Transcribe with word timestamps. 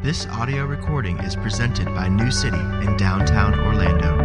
This 0.00 0.26
audio 0.26 0.64
recording 0.64 1.18
is 1.18 1.34
presented 1.34 1.86
by 1.86 2.06
New 2.06 2.30
City 2.30 2.56
in 2.56 2.96
downtown 2.96 3.58
Orlando. 3.58 4.16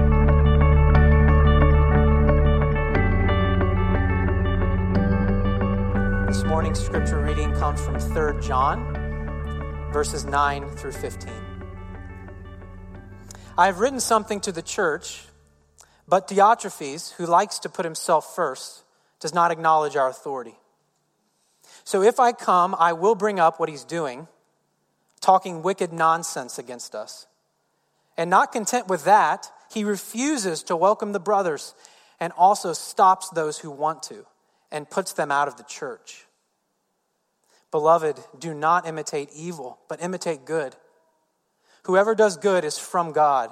This 6.28 6.44
morning's 6.44 6.80
scripture 6.80 7.20
reading 7.20 7.52
comes 7.54 7.84
from 7.84 8.00
3 8.00 8.40
John, 8.40 9.90
verses 9.92 10.26
9 10.26 10.70
through 10.76 10.92
15. 10.92 11.34
I 13.58 13.66
have 13.66 13.80
written 13.80 14.00
something 14.00 14.40
to 14.42 14.52
the 14.52 14.62
church, 14.62 15.24
but 16.08 16.28
Diotrephes, 16.28 17.14
who 17.14 17.26
likes 17.26 17.58
to 17.58 17.68
put 17.68 17.84
himself 17.84 18.36
first, 18.36 18.84
does 19.20 19.34
not 19.34 19.50
acknowledge 19.50 19.96
our 19.96 20.08
authority. 20.08 20.54
So 21.84 22.04
if 22.04 22.20
I 22.20 22.32
come, 22.32 22.76
I 22.78 22.94
will 22.94 23.16
bring 23.16 23.40
up 23.40 23.60
what 23.60 23.70
he's 23.70 23.84
doing 23.84 24.28
talking 25.24 25.64
wicked 25.64 25.92
nonsense 25.92 26.60
against 26.60 26.94
us. 26.94 27.26
And 28.18 28.30
not 28.30 28.52
content 28.52 28.88
with 28.88 29.06
that, 29.06 29.52
he 29.72 29.84
refuses 29.84 30.62
to 30.64 30.76
welcome 30.76 31.14
the 31.14 31.20
brothers 31.20 31.74
and 32.20 32.32
also 32.38 32.74
stops 32.74 33.30
those 33.30 33.58
who 33.58 33.72
want 33.72 34.04
to 34.04 34.26
and 34.72 34.90
puts 34.90 35.14
them 35.14 35.32
out 35.32 35.48
of 35.48 35.58
the 35.58 35.64
church. 35.64 36.26
Beloved, 37.72 38.20
do 38.38 38.54
not 38.54 38.88
imitate 38.88 39.30
evil, 39.36 39.80
but 39.90 40.04
imitate 40.04 40.46
good. 40.46 40.76
Whoever 41.84 42.14
does 42.14 42.38
good 42.38 42.64
is 42.64 42.78
from 42.78 43.14
God. 43.14 43.52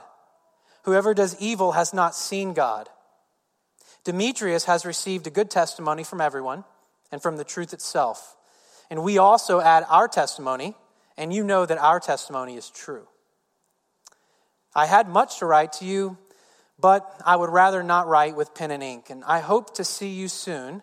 Whoever 0.83 1.13
does 1.13 1.35
evil 1.39 1.71
has 1.71 1.93
not 1.93 2.15
seen 2.15 2.53
God. 2.53 2.87
Demetrius 4.03 4.65
has 4.65 4.85
received 4.85 5.25
a 5.25 5.31
good 5.31 5.49
testimony 5.49 6.03
from 6.03 6.21
everyone 6.21 6.65
and 7.11 7.21
from 7.21 7.37
the 7.37 7.43
truth 7.43 7.73
itself. 7.73 8.35
And 8.89 9.03
we 9.03 9.17
also 9.17 9.59
add 9.59 9.85
our 9.89 10.07
testimony 10.07 10.75
and 11.17 11.33
you 11.33 11.43
know 11.43 11.65
that 11.65 11.77
our 11.77 11.99
testimony 11.99 12.55
is 12.55 12.69
true. 12.69 13.07
I 14.73 14.85
had 14.85 15.09
much 15.09 15.39
to 15.39 15.45
write 15.45 15.73
to 15.73 15.85
you, 15.85 16.17
but 16.79 17.21
I 17.25 17.35
would 17.35 17.49
rather 17.49 17.83
not 17.83 18.07
write 18.07 18.35
with 18.35 18.55
pen 18.55 18.71
and 18.71 18.81
ink. 18.81 19.09
And 19.09 19.23
I 19.25 19.39
hope 19.39 19.75
to 19.75 19.83
see 19.83 20.09
you 20.09 20.27
soon, 20.27 20.81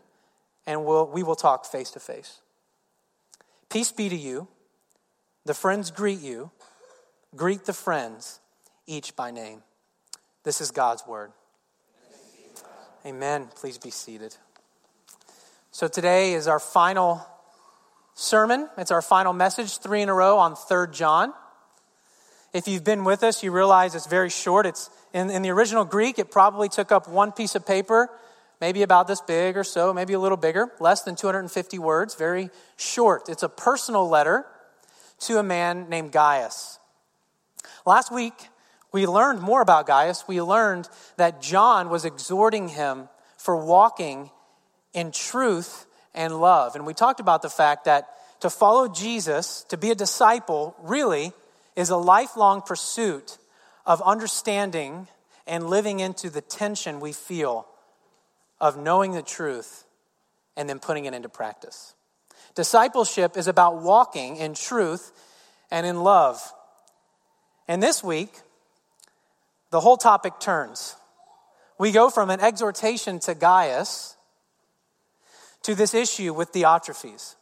and 0.67 0.85
we'll, 0.85 1.07
we 1.07 1.23
will 1.23 1.37
talk 1.37 1.65
face 1.65 1.91
to 1.93 2.01
face. 2.01 2.41
Peace 3.71 3.93
be 3.93 4.09
to 4.09 4.17
you. 4.17 4.49
The 5.45 5.55
friends 5.55 5.91
greet 5.91 6.21
you. 6.21 6.51
Greet 7.37 7.65
the 7.65 7.73
friends, 7.73 8.41
each 8.87 9.15
by 9.15 9.31
name. 9.31 9.63
This 10.45 10.61
is 10.61 10.71
God's 10.71 11.07
word. 11.07 11.33
Amen. 13.05 13.49
Please 13.55 13.79
be 13.79 13.91
seated. 13.91 14.37
So 15.71 15.89
today 15.89 16.33
is 16.33 16.49
our 16.49 16.59
final 16.59 17.25
sermon. 18.19 18.69
It's 18.77 18.91
our 18.91 19.01
final 19.01 19.33
message, 19.33 19.79
three 19.79 20.03
in 20.03 20.09
a 20.09 20.15
row 20.15 20.39
on 20.39 20.55
3rd 20.55 20.93
John. 20.93 21.33
If 22.53 22.67
you've 22.67 22.83
been 22.83 23.05
with 23.05 23.23
us, 23.23 23.45
you 23.45 23.53
realize 23.53 23.95
it's 23.95 24.09
very 24.09 24.29
short. 24.29 24.67
It's 24.67 24.91
in, 25.15 25.31
in 25.31 25.43
the 25.43 25.51
original 25.51 25.85
Greek, 25.85 26.19
it 26.19 26.31
probably 26.31 26.69
took 26.69 26.91
up 26.91 27.09
one 27.09 27.31
piece 27.31 27.55
of 27.55 27.65
paper, 27.65 28.11
maybe 28.61 28.83
about 28.83 29.07
this 29.07 29.21
big 29.21 29.57
or 29.57 29.63
so, 29.63 29.95
maybe 29.95 30.15
a 30.15 30.19
little 30.19 30.37
bigger, 30.37 30.73
less 30.81 31.03
than 31.03 31.15
250 31.15 31.79
words, 31.79 32.17
very 32.17 32.51
short. 32.77 33.29
It's 33.29 33.45
a 33.45 33.49
personal 33.49 34.09
letter 34.09 34.45
to 35.21 35.39
a 35.39 35.45
man 35.45 35.89
named 35.89 36.11
Gaius. 36.11 36.81
Last 37.87 38.13
week, 38.13 38.49
we 38.91 39.07
learned 39.07 39.41
more 39.43 39.63
about 39.63 39.87
Gaius. 39.87 40.27
We 40.27 40.43
learned 40.43 40.89
that 41.19 41.41
John 41.41 41.89
was 41.89 42.05
exhorting 42.05 42.69
him 42.69 43.09
for 43.37 43.65
walking 43.65 44.31
in 44.93 45.13
truth 45.13 45.87
and 46.19 46.41
love. 46.41 46.75
And 46.75 46.85
we 46.85 46.95
talked 46.95 47.21
about 47.21 47.43
the 47.43 47.49
fact 47.49 47.85
that 47.85 48.09
to 48.41 48.51
follow 48.51 48.89
Jesus, 48.89 49.65
to 49.69 49.77
be 49.77 49.93
a 49.93 49.95
disciple, 49.95 50.75
really 50.83 51.33
is 51.77 51.91
a 51.91 51.97
lifelong 51.97 52.61
pursuit 52.61 53.39
of 53.87 54.03
understanding 54.03 55.07
and 55.47 55.71
living 55.71 56.01
into 56.01 56.29
the 56.29 56.41
tension 56.41 56.99
we 56.99 57.13
feel 57.13 57.67
of 58.61 58.77
knowing 58.77 59.13
the 59.13 59.23
truth 59.23 59.85
and 60.57 60.69
then 60.69 60.81
putting 60.81 61.05
it 61.05 61.15
into 61.15 61.29
practice. 61.29 61.95
Discipleship 62.57 63.37
is 63.37 63.47
about 63.47 63.81
walking 63.81 64.37
in 64.37 64.55
truth 64.55 65.13
and 65.71 65.87
in 65.87 66.03
love. 66.03 66.43
And 67.69 67.81
this 67.81 68.03
week, 68.03 68.41
the 69.71 69.79
whole 69.79 69.97
topic 69.97 70.41
turns. 70.41 70.97
We 71.79 71.93
go 71.93 72.11
from 72.11 72.29
an 72.29 72.41
exhortation 72.41 73.21
to 73.21 73.35
Gaius 73.37 74.17
to 75.69 75.75
this 75.75 75.93
issue 75.93 76.33
with 76.33 76.51
Diotrephes. 76.51 77.35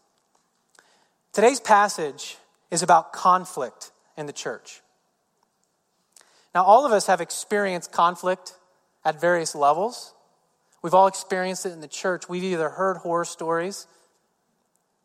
Today's 1.33 1.61
passage 1.61 2.37
is 2.73 2.83
about 2.83 3.13
conflict 3.13 3.93
in 4.17 4.27
the 4.27 4.33
church. 4.33 4.83
Now, 6.53 6.65
all 6.65 6.85
of 6.85 6.91
us 6.91 7.07
have 7.07 7.21
experienced 7.21 7.93
conflict 7.93 8.55
at 9.05 9.21
various 9.21 9.55
levels. 9.55 10.13
We've 10.83 10.93
all 10.93 11.07
experienced 11.07 11.67
it 11.67 11.73
in 11.73 11.81
the 11.81 11.87
church. 11.87 12.29
We've 12.29 12.43
either 12.43 12.69
heard 12.69 12.97
horror 12.97 13.25
stories, 13.25 13.87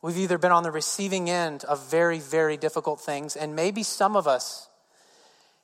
we've 0.01 0.17
either 0.17 0.39
been 0.39 0.51
on 0.51 0.63
the 0.63 0.71
receiving 0.71 1.29
end 1.29 1.63
of 1.65 1.91
very, 1.91 2.17
very 2.17 2.57
difficult 2.57 3.01
things, 3.01 3.35
and 3.35 3.55
maybe 3.55 3.83
some 3.83 4.15
of 4.15 4.27
us, 4.27 4.67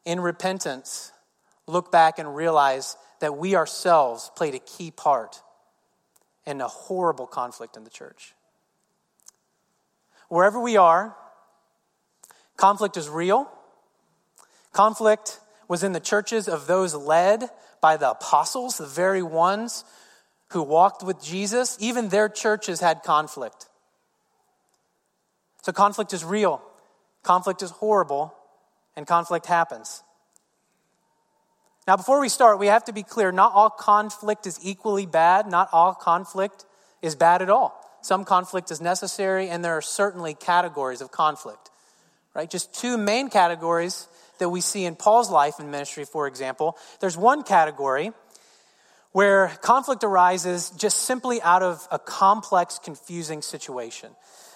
in 0.05 0.19
repentance, 0.19 1.11
look 1.65 1.91
back 1.91 2.19
and 2.19 2.35
realize 2.35 2.95
that 3.19 3.35
we 3.35 3.55
ourselves 3.55 4.29
played 4.35 4.53
a 4.53 4.59
key 4.59 4.91
part 4.91 5.41
in 6.47 6.61
a 6.61 6.67
horrible 6.67 7.27
conflict 7.27 7.75
in 7.75 7.83
the 7.83 7.89
church. 7.89 8.33
Wherever 10.29 10.59
we 10.59 10.77
are, 10.77 11.15
conflict 12.55 12.95
is 12.97 13.09
real. 13.09 13.51
Conflict 14.71 15.39
was 15.67 15.83
in 15.83 15.91
the 15.91 15.99
churches 15.99 16.47
of 16.47 16.65
those 16.65 16.95
led 16.95 17.49
by 17.81 17.97
the 17.97 18.11
apostles, 18.11 18.77
the 18.77 18.85
very 18.85 19.21
ones 19.21 19.83
who 20.51 20.63
walked 20.63 21.03
with 21.03 21.21
Jesus. 21.21 21.77
Even 21.81 22.09
their 22.09 22.29
churches 22.29 22.79
had 22.79 23.03
conflict. 23.03 23.67
So 25.63 25.73
conflict 25.73 26.13
is 26.13 26.23
real, 26.23 26.61
conflict 27.23 27.61
is 27.61 27.71
horrible, 27.71 28.33
and 28.95 29.05
conflict 29.05 29.47
happens. 29.47 30.01
Now, 31.87 31.95
before 31.95 32.19
we 32.19 32.27
start, 32.27 32.59
we 32.59 32.67
have 32.67 32.83
to 32.85 32.93
be 32.93 33.01
clear 33.01 33.31
not 33.31 33.53
all 33.53 33.69
conflict 33.69 34.45
is 34.45 34.59
equally 34.61 35.05
bad, 35.05 35.47
not 35.47 35.69
all 35.71 35.93
conflict 35.93 36.65
is 37.01 37.15
bad 37.15 37.41
at 37.41 37.49
all. 37.49 37.81
Some 38.01 38.25
conflict 38.25 38.71
is 38.71 38.81
necessary, 38.81 39.47
and 39.47 39.63
there 39.63 39.77
are 39.77 39.81
certainly 39.81 40.33
categories 40.33 40.99
of 40.99 41.11
conflict, 41.11 41.71
right? 42.33 42.49
Just 42.49 42.73
two 42.73 42.97
main 42.97 43.29
categories 43.29 44.09
that 44.39 44.49
we 44.49 44.59
see 44.59 44.83
in 44.83 44.95
Paul's 44.95 45.31
life 45.31 45.59
and 45.59 45.71
ministry, 45.71 46.03
for 46.03 46.27
example. 46.27 46.77
There's 46.99 47.17
one 47.17 47.43
category 47.43 48.11
where 49.13 49.47
conflict 49.61 50.03
arises 50.03 50.69
just 50.71 51.03
simply 51.03 51.41
out 51.41 51.63
of 51.63 51.87
a 51.89 51.97
complex, 51.97 52.79
confusing 52.79 53.41
situation. 53.41 54.11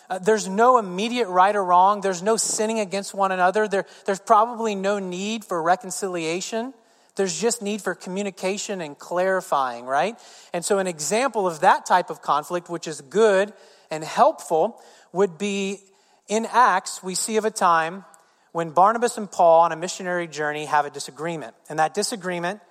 Uh, 0.10 0.20
there's 0.20 0.50
no 0.50 0.78
immediate 0.78 1.30
right 1.30 1.56
or 1.56 1.64
wrong. 1.64 2.02
There's 2.02 2.22
no 2.22 2.36
sinning 2.36 2.80
against 2.80 3.14
one 3.14 3.32
another. 3.32 3.70
There, 3.70 3.86
there's 4.06 4.20
probably 4.20 4.76
no 4.76 5.00
need 5.00 5.46
for 5.46 5.64
reconciliation. 5.64 6.74
There's 7.16 7.40
just 7.40 7.62
need 7.62 7.82
for 7.82 7.94
communication 7.94 8.82
and 8.82 8.98
clarifying, 8.98 9.86
right? 9.86 10.18
And 10.54 10.64
so, 10.64 10.80
an 10.80 10.88
example 10.88 11.48
of 11.48 11.60
that 11.62 11.86
type 11.86 12.10
of 12.10 12.22
conflict, 12.22 12.70
which 12.70 12.88
is 12.88 13.02
good 13.02 13.54
and 13.90 14.04
helpful, 14.04 14.82
would 15.12 15.38
be 15.38 15.80
in 16.28 16.48
Acts, 16.50 17.04
we 17.04 17.16
see 17.16 17.38
of 17.38 17.46
a 17.46 17.52
time 17.52 18.06
when 18.54 18.72
Barnabas 18.72 19.18
and 19.18 19.30
Paul 19.30 19.62
on 19.62 19.72
a 19.72 19.76
missionary 19.76 20.28
journey 20.28 20.66
have 20.66 20.86
a 20.86 20.90
disagreement. 20.90 21.54
And 21.70 21.80
that 21.80 21.94
disagreement 21.94 22.62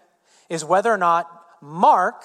is 0.49 0.65
whether 0.65 0.91
or 0.91 0.99
not 0.99 1.31
Mark 1.61 2.25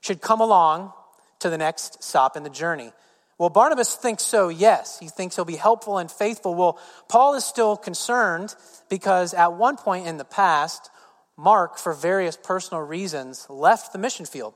should 0.00 0.20
come 0.20 0.40
along 0.40 0.92
to 1.40 1.50
the 1.50 1.58
next 1.58 2.02
stop 2.02 2.36
in 2.36 2.42
the 2.42 2.50
journey. 2.50 2.92
Well, 3.38 3.50
Barnabas 3.50 3.94
thinks 3.94 4.24
so, 4.24 4.48
yes. 4.48 4.98
He 4.98 5.08
thinks 5.08 5.36
he'll 5.36 5.44
be 5.44 5.56
helpful 5.56 5.98
and 5.98 6.10
faithful. 6.10 6.54
Well, 6.54 6.78
Paul 7.08 7.34
is 7.34 7.44
still 7.44 7.76
concerned 7.76 8.54
because 8.88 9.32
at 9.32 9.52
one 9.52 9.76
point 9.76 10.06
in 10.06 10.16
the 10.16 10.24
past, 10.24 10.90
Mark, 11.38 11.78
for 11.78 11.92
various 11.94 12.36
personal 12.36 12.82
reasons, 12.82 13.46
left 13.48 13.92
the 13.92 13.98
mission 13.98 14.26
field 14.26 14.54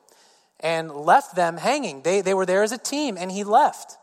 and 0.58 0.90
left 0.90 1.36
them 1.36 1.56
hanging. 1.56 2.02
They, 2.02 2.20
they 2.20 2.34
were 2.34 2.44
there 2.44 2.64
as 2.64 2.72
a 2.72 2.78
team, 2.78 3.16
and 3.16 3.30
he 3.30 3.44
left. 3.44 3.96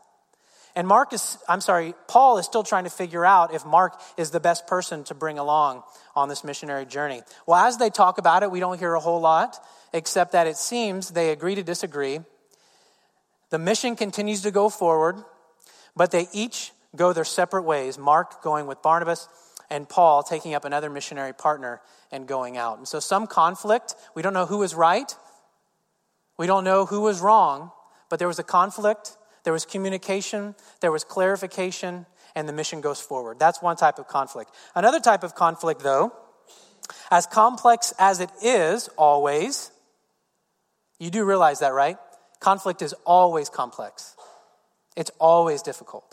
And 0.74 0.88
Mark 0.88 1.12
is, 1.12 1.36
I'm 1.46 1.60
sorry, 1.60 1.94
Paul 2.08 2.38
is 2.38 2.46
still 2.46 2.62
trying 2.62 2.84
to 2.84 2.90
figure 2.90 3.24
out 3.24 3.52
if 3.52 3.66
Mark 3.66 4.00
is 4.16 4.30
the 4.30 4.40
best 4.40 4.66
person 4.66 5.04
to 5.04 5.14
bring 5.14 5.38
along 5.38 5.82
on 6.16 6.30
this 6.30 6.42
missionary 6.42 6.86
journey. 6.86 7.22
Well, 7.46 7.64
as 7.66 7.76
they 7.76 7.90
talk 7.90 8.16
about 8.16 8.42
it, 8.42 8.50
we 8.50 8.60
don't 8.60 8.78
hear 8.78 8.94
a 8.94 9.00
whole 9.00 9.20
lot, 9.20 9.58
except 9.92 10.32
that 10.32 10.46
it 10.46 10.56
seems 10.56 11.10
they 11.10 11.32
agree 11.32 11.56
to 11.56 11.62
disagree. 11.62 12.20
The 13.50 13.58
mission 13.58 13.94
continues 13.94 14.42
to 14.42 14.50
go 14.50 14.70
forward, 14.70 15.16
but 15.94 16.12
they 16.12 16.28
each 16.32 16.72
go 16.96 17.12
their 17.12 17.24
separate 17.24 17.64
ways. 17.64 17.98
Mark 17.98 18.42
going 18.42 18.66
with 18.66 18.80
Barnabas, 18.80 19.28
and 19.70 19.88
Paul 19.88 20.22
taking 20.22 20.54
up 20.54 20.64
another 20.64 20.90
missionary 20.90 21.32
partner 21.32 21.80
and 22.10 22.26
going 22.26 22.56
out. 22.56 22.78
And 22.78 22.88
so, 22.88 23.00
some 23.00 23.26
conflict. 23.26 23.94
We 24.14 24.22
don't 24.22 24.34
know 24.34 24.46
who 24.46 24.58
was 24.58 24.74
right, 24.74 25.14
we 26.36 26.46
don't 26.46 26.64
know 26.64 26.86
who 26.86 27.00
was 27.00 27.20
wrong, 27.20 27.70
but 28.08 28.18
there 28.18 28.28
was 28.28 28.38
a 28.38 28.44
conflict 28.44 29.16
there 29.44 29.52
was 29.52 29.64
communication, 29.64 30.54
there 30.80 30.92
was 30.92 31.04
clarification, 31.04 32.06
and 32.34 32.48
the 32.48 32.52
mission 32.52 32.80
goes 32.80 33.00
forward. 33.00 33.38
That's 33.38 33.62
one 33.62 33.76
type 33.76 33.98
of 33.98 34.06
conflict. 34.06 34.50
Another 34.74 35.00
type 35.00 35.22
of 35.22 35.34
conflict, 35.34 35.82
though, 35.82 36.12
as 37.10 37.26
complex 37.26 37.92
as 37.98 38.20
it 38.20 38.30
is 38.42 38.88
always, 38.98 39.70
you 40.98 41.10
do 41.10 41.24
realize 41.24 41.60
that, 41.60 41.72
right? 41.72 41.96
Conflict 42.40 42.82
is 42.82 42.94
always 43.04 43.48
complex, 43.48 44.14
it's 44.96 45.10
always 45.18 45.62
difficult. 45.62 46.09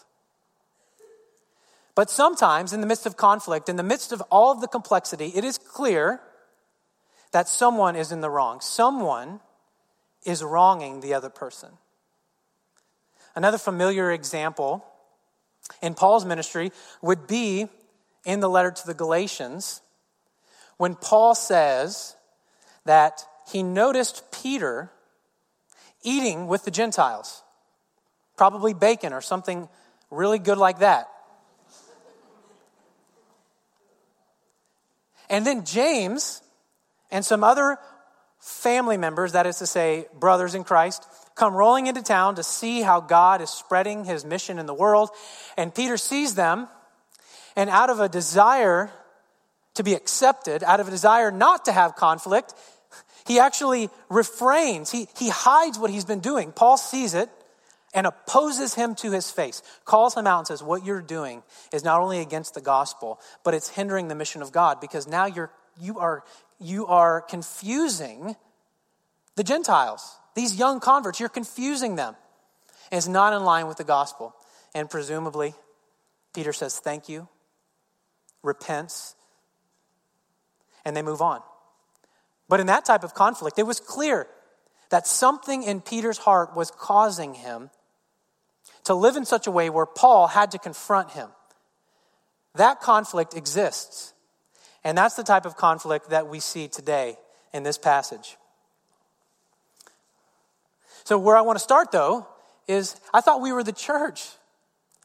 But 1.97 2.11
sometimes, 2.11 2.73
in 2.73 2.81
the 2.81 2.85
midst 2.85 3.07
of 3.07 3.17
conflict, 3.17 3.69
in 3.69 3.75
the 3.75 3.81
midst 3.81 4.11
of 4.11 4.21
all 4.29 4.51
of 4.51 4.61
the 4.61 4.67
complexity, 4.67 5.31
it 5.33 5.43
is 5.43 5.57
clear 5.57 6.21
that 7.31 7.49
someone 7.49 7.95
is 7.95 8.11
in 8.11 8.21
the 8.21 8.29
wrong. 8.29 8.61
Someone 8.61 9.39
is 10.23 10.43
wronging 10.43 10.99
the 10.99 11.15
other 11.15 11.31
person. 11.31 11.69
Another 13.35 13.57
familiar 13.57 14.11
example 14.11 14.85
in 15.81 15.95
Paul's 15.95 16.23
ministry 16.23 16.71
would 17.01 17.25
be 17.25 17.65
in 18.25 18.41
the 18.41 18.49
letter 18.49 18.69
to 18.69 18.85
the 18.85 18.93
Galatians 18.93 19.81
when 20.77 20.93
Paul 20.93 21.33
says 21.33 22.15
that 22.85 23.25
he 23.51 23.63
noticed 23.63 24.21
Peter 24.31 24.91
eating 26.03 26.45
with 26.45 26.63
the 26.63 26.69
Gentiles, 26.69 27.41
probably 28.37 28.75
bacon 28.75 29.13
or 29.13 29.21
something 29.21 29.67
really 30.11 30.37
good 30.37 30.59
like 30.59 30.77
that. 30.77 31.07
And 35.29 35.45
then 35.45 35.65
James 35.65 36.41
and 37.11 37.25
some 37.25 37.43
other 37.43 37.77
family 38.39 38.97
members, 38.97 39.33
that 39.33 39.45
is 39.45 39.57
to 39.59 39.67
say, 39.67 40.05
brothers 40.19 40.55
in 40.55 40.63
Christ, 40.63 41.05
come 41.35 41.53
rolling 41.53 41.87
into 41.87 42.01
town 42.01 42.35
to 42.35 42.43
see 42.43 42.81
how 42.81 43.01
God 43.01 43.41
is 43.41 43.49
spreading 43.49 44.05
his 44.05 44.25
mission 44.25 44.59
in 44.59 44.65
the 44.65 44.73
world. 44.73 45.09
And 45.57 45.73
Peter 45.73 45.97
sees 45.97 46.35
them, 46.35 46.67
and 47.55 47.69
out 47.69 47.89
of 47.89 47.99
a 47.99 48.09
desire 48.09 48.91
to 49.75 49.83
be 49.83 49.93
accepted, 49.93 50.63
out 50.63 50.79
of 50.79 50.87
a 50.87 50.91
desire 50.91 51.31
not 51.31 51.65
to 51.65 51.71
have 51.71 51.95
conflict, 51.95 52.53
he 53.25 53.39
actually 53.39 53.89
refrains. 54.09 54.91
He, 54.91 55.07
he 55.17 55.29
hides 55.29 55.77
what 55.77 55.91
he's 55.91 56.05
been 56.05 56.21
doing. 56.21 56.51
Paul 56.51 56.77
sees 56.77 57.13
it 57.13 57.29
and 57.97 58.05
opposes 58.05 58.75
him 58.75 58.93
to 58.93 59.11
his 59.11 59.31
face, 59.31 59.63
calls 59.83 60.15
him 60.15 60.27
out 60.27 60.37
and 60.37 60.47
says, 60.47 60.61
What 60.61 60.85
you're 60.85 61.01
doing 61.01 61.41
is 61.73 61.83
not 61.83 61.99
only 61.99 62.19
against 62.19 62.53
the 62.53 62.61
gospel, 62.61 63.19
but 63.43 63.55
it's 63.55 63.69
hindering 63.69 64.07
the 64.07 64.13
mission 64.13 64.43
of 64.43 64.51
God 64.51 64.79
because 64.79 65.07
now 65.07 65.25
you're, 65.25 65.51
you, 65.81 65.97
are, 65.97 66.23
you 66.59 66.85
are 66.85 67.21
confusing 67.21 68.35
the 69.35 69.43
Gentiles. 69.43 70.15
These 70.35 70.57
young 70.59 70.79
converts, 70.79 71.19
you're 71.19 71.27
confusing 71.27 71.95
them. 71.95 72.15
And 72.91 72.99
it's 72.99 73.07
not 73.07 73.33
in 73.33 73.43
line 73.43 73.65
with 73.65 73.77
the 73.77 73.83
gospel. 73.83 74.35
And 74.75 74.87
presumably, 74.87 75.55
Peter 76.35 76.53
says, 76.53 76.77
Thank 76.77 77.09
you, 77.09 77.27
repents, 78.43 79.15
and 80.85 80.95
they 80.95 81.01
move 81.01 81.23
on. 81.23 81.41
But 82.47 82.59
in 82.59 82.67
that 82.67 82.85
type 82.85 83.03
of 83.03 83.15
conflict, 83.15 83.57
it 83.57 83.65
was 83.65 83.79
clear 83.79 84.27
that 84.91 85.07
something 85.07 85.63
in 85.63 85.81
Peter's 85.81 86.19
heart 86.19 86.55
was 86.55 86.69
causing 86.69 87.33
him 87.33 87.71
to 88.87 88.95
live 88.95 89.17
in 89.17 89.25
such 89.25 89.47
a 89.47 89.51
way 89.51 89.69
where 89.69 89.85
Paul 89.85 90.27
had 90.27 90.51
to 90.51 90.57
confront 90.57 91.11
him. 91.11 91.29
That 92.55 92.79
conflict 92.79 93.35
exists. 93.35 94.13
And 94.83 94.97
that's 94.97 95.15
the 95.15 95.23
type 95.23 95.45
of 95.45 95.57
conflict 95.57 96.09
that 96.09 96.27
we 96.27 96.39
see 96.39 96.69
today 96.69 97.17
in 97.53 97.63
this 97.63 97.77
passage. 97.77 98.37
So, 101.03 101.17
where 101.17 101.35
I 101.35 101.41
want 101.41 101.57
to 101.57 101.63
start 101.63 101.91
though 101.91 102.27
is 102.67 102.95
I 103.13 103.19
thought 103.19 103.41
we 103.41 103.51
were 103.51 103.63
the 103.63 103.73
church. 103.73 104.25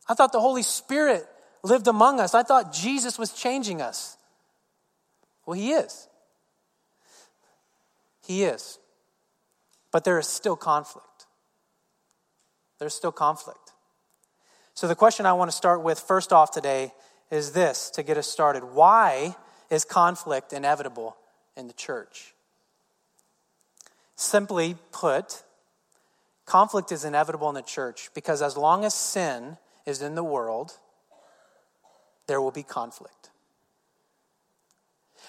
I 0.09 0.15
thought 0.15 0.33
the 0.33 0.41
Holy 0.41 0.63
Spirit 0.63 1.27
lived 1.65 1.89
among 1.89 2.21
us. 2.21 2.35
I 2.35 2.45
thought 2.45 2.73
Jesus 2.73 3.19
was 3.19 3.33
changing 3.33 3.83
us. 3.83 4.17
Well, 5.45 5.59
He 5.59 5.73
is. 5.73 6.07
He 8.25 8.45
is. 8.45 8.79
But 9.91 10.05
there 10.05 10.21
is 10.21 10.29
still 10.29 10.57
conflict. 10.57 11.27
There's 12.79 12.95
still 12.95 13.13
conflict. 13.13 13.72
So, 14.75 14.89
the 14.89 14.95
question 14.95 15.27
I 15.27 15.35
want 15.35 15.51
to 15.51 15.57
start 15.57 15.83
with 15.83 16.01
first 16.01 16.33
off 16.33 16.51
today 16.51 16.93
is 17.31 17.53
this 17.53 17.91
to 17.91 18.03
get 18.03 18.17
us 18.17 18.27
started. 18.27 18.65
Why 18.65 19.37
is 19.71 19.85
conflict 19.85 20.53
inevitable 20.53 21.17
in 21.57 21.67
the 21.67 21.73
church? 21.75 22.35
Simply 24.17 24.77
put, 24.93 25.43
conflict 26.47 26.93
is 26.93 27.05
inevitable 27.05 27.49
in 27.49 27.55
the 27.55 27.63
church 27.63 28.11
because 28.15 28.41
as 28.41 28.57
long 28.57 28.85
as 28.85 28.95
sin 28.95 29.57
is 29.85 30.01
in 30.01 30.15
the 30.15 30.25
world, 30.25 30.79
there 32.27 32.41
will 32.41 32.51
be 32.51 32.63
conflict. 32.63 33.31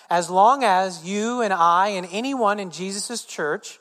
As 0.10 0.30
long 0.30 0.64
as 0.64 1.04
you 1.06 1.42
and 1.42 1.54
I 1.54 1.90
and 1.90 2.08
anyone 2.12 2.60
in 2.60 2.72
Jesus' 2.72 3.24
church 3.26 3.80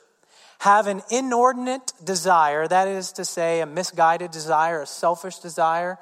have 0.63 0.87
an 0.87 1.01
inordinate 1.11 1.91
desire, 2.05 2.65
that 2.65 2.87
is 2.87 3.11
to 3.11 3.25
say, 3.25 3.59
a 3.59 3.65
misguided 3.65 4.31
desire, 4.31 4.81
a 4.81 4.85
selfish 4.85 5.39
desire, 5.39 5.99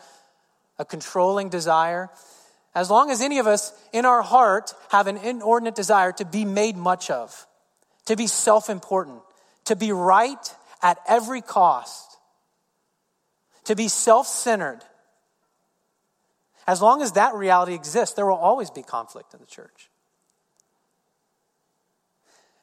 a 0.77 0.85
controlling 0.85 1.49
desire, 1.49 2.11
as 2.75 2.87
long 2.87 3.09
as 3.09 3.21
any 3.21 3.39
of 3.39 3.47
us 3.47 3.73
in 3.91 4.05
our 4.05 4.21
heart 4.21 4.75
have 4.91 5.07
an 5.07 5.17
inordinate 5.17 5.73
desire 5.73 6.11
to 6.11 6.25
be 6.25 6.45
made 6.45 6.77
much 6.77 7.09
of, 7.09 7.47
to 8.05 8.15
be 8.15 8.27
self 8.27 8.69
important, 8.69 9.23
to 9.65 9.75
be 9.75 9.91
right 9.91 10.55
at 10.83 10.99
every 11.09 11.41
cost, 11.41 12.17
to 13.63 13.75
be 13.75 13.87
self 13.87 14.27
centered, 14.27 14.81
as 16.67 16.83
long 16.83 17.01
as 17.01 17.13
that 17.13 17.33
reality 17.33 17.73
exists, 17.73 18.13
there 18.13 18.27
will 18.27 18.35
always 18.35 18.69
be 18.69 18.83
conflict 18.83 19.33
in 19.33 19.39
the 19.39 19.47
church. 19.47 19.90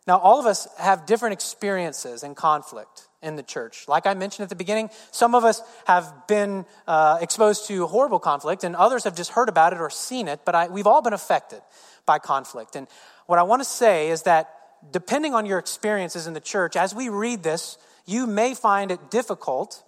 Now, 0.08 0.18
all 0.18 0.40
of 0.40 0.46
us 0.46 0.66
have 0.78 1.04
different 1.04 1.34
experiences 1.34 2.22
in 2.22 2.34
conflict 2.34 3.08
in 3.22 3.36
the 3.36 3.42
church. 3.42 3.86
Like 3.86 4.06
I 4.06 4.14
mentioned 4.14 4.44
at 4.44 4.48
the 4.48 4.56
beginning, 4.56 4.88
some 5.10 5.34
of 5.34 5.44
us 5.44 5.60
have 5.86 6.26
been 6.26 6.64
uh, 6.86 7.18
exposed 7.20 7.66
to 7.66 7.86
horrible 7.86 8.18
conflict, 8.18 8.64
and 8.64 8.74
others 8.74 9.04
have 9.04 9.14
just 9.14 9.32
heard 9.32 9.50
about 9.50 9.74
it 9.74 9.80
or 9.80 9.90
seen 9.90 10.26
it, 10.26 10.40
but 10.46 10.54
I, 10.54 10.68
we've 10.68 10.86
all 10.86 11.02
been 11.02 11.12
affected 11.12 11.60
by 12.06 12.18
conflict. 12.18 12.74
And 12.74 12.86
what 13.26 13.38
I 13.38 13.42
want 13.42 13.60
to 13.60 13.68
say 13.68 14.08
is 14.08 14.22
that 14.22 14.48
depending 14.90 15.34
on 15.34 15.44
your 15.44 15.58
experiences 15.58 16.26
in 16.26 16.32
the 16.32 16.40
church, 16.40 16.74
as 16.74 16.94
we 16.94 17.10
read 17.10 17.42
this, 17.42 17.76
you 18.06 18.26
may 18.26 18.54
find 18.54 18.90
it 18.90 19.10
difficult 19.10 19.84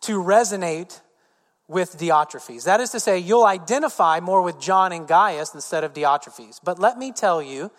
to 0.00 0.20
resonate 0.20 1.00
with 1.68 1.96
Diotrephes. 1.96 2.64
That 2.64 2.80
is 2.80 2.90
to 2.90 2.98
say, 2.98 3.20
you'll 3.20 3.46
identify 3.46 4.18
more 4.18 4.42
with 4.42 4.58
John 4.58 4.90
and 4.90 5.06
Gaius 5.06 5.54
instead 5.54 5.84
of 5.84 5.92
Diotrephes. 5.92 6.58
But 6.64 6.80
let 6.80 6.98
me 6.98 7.12
tell 7.12 7.40
you, 7.40 7.70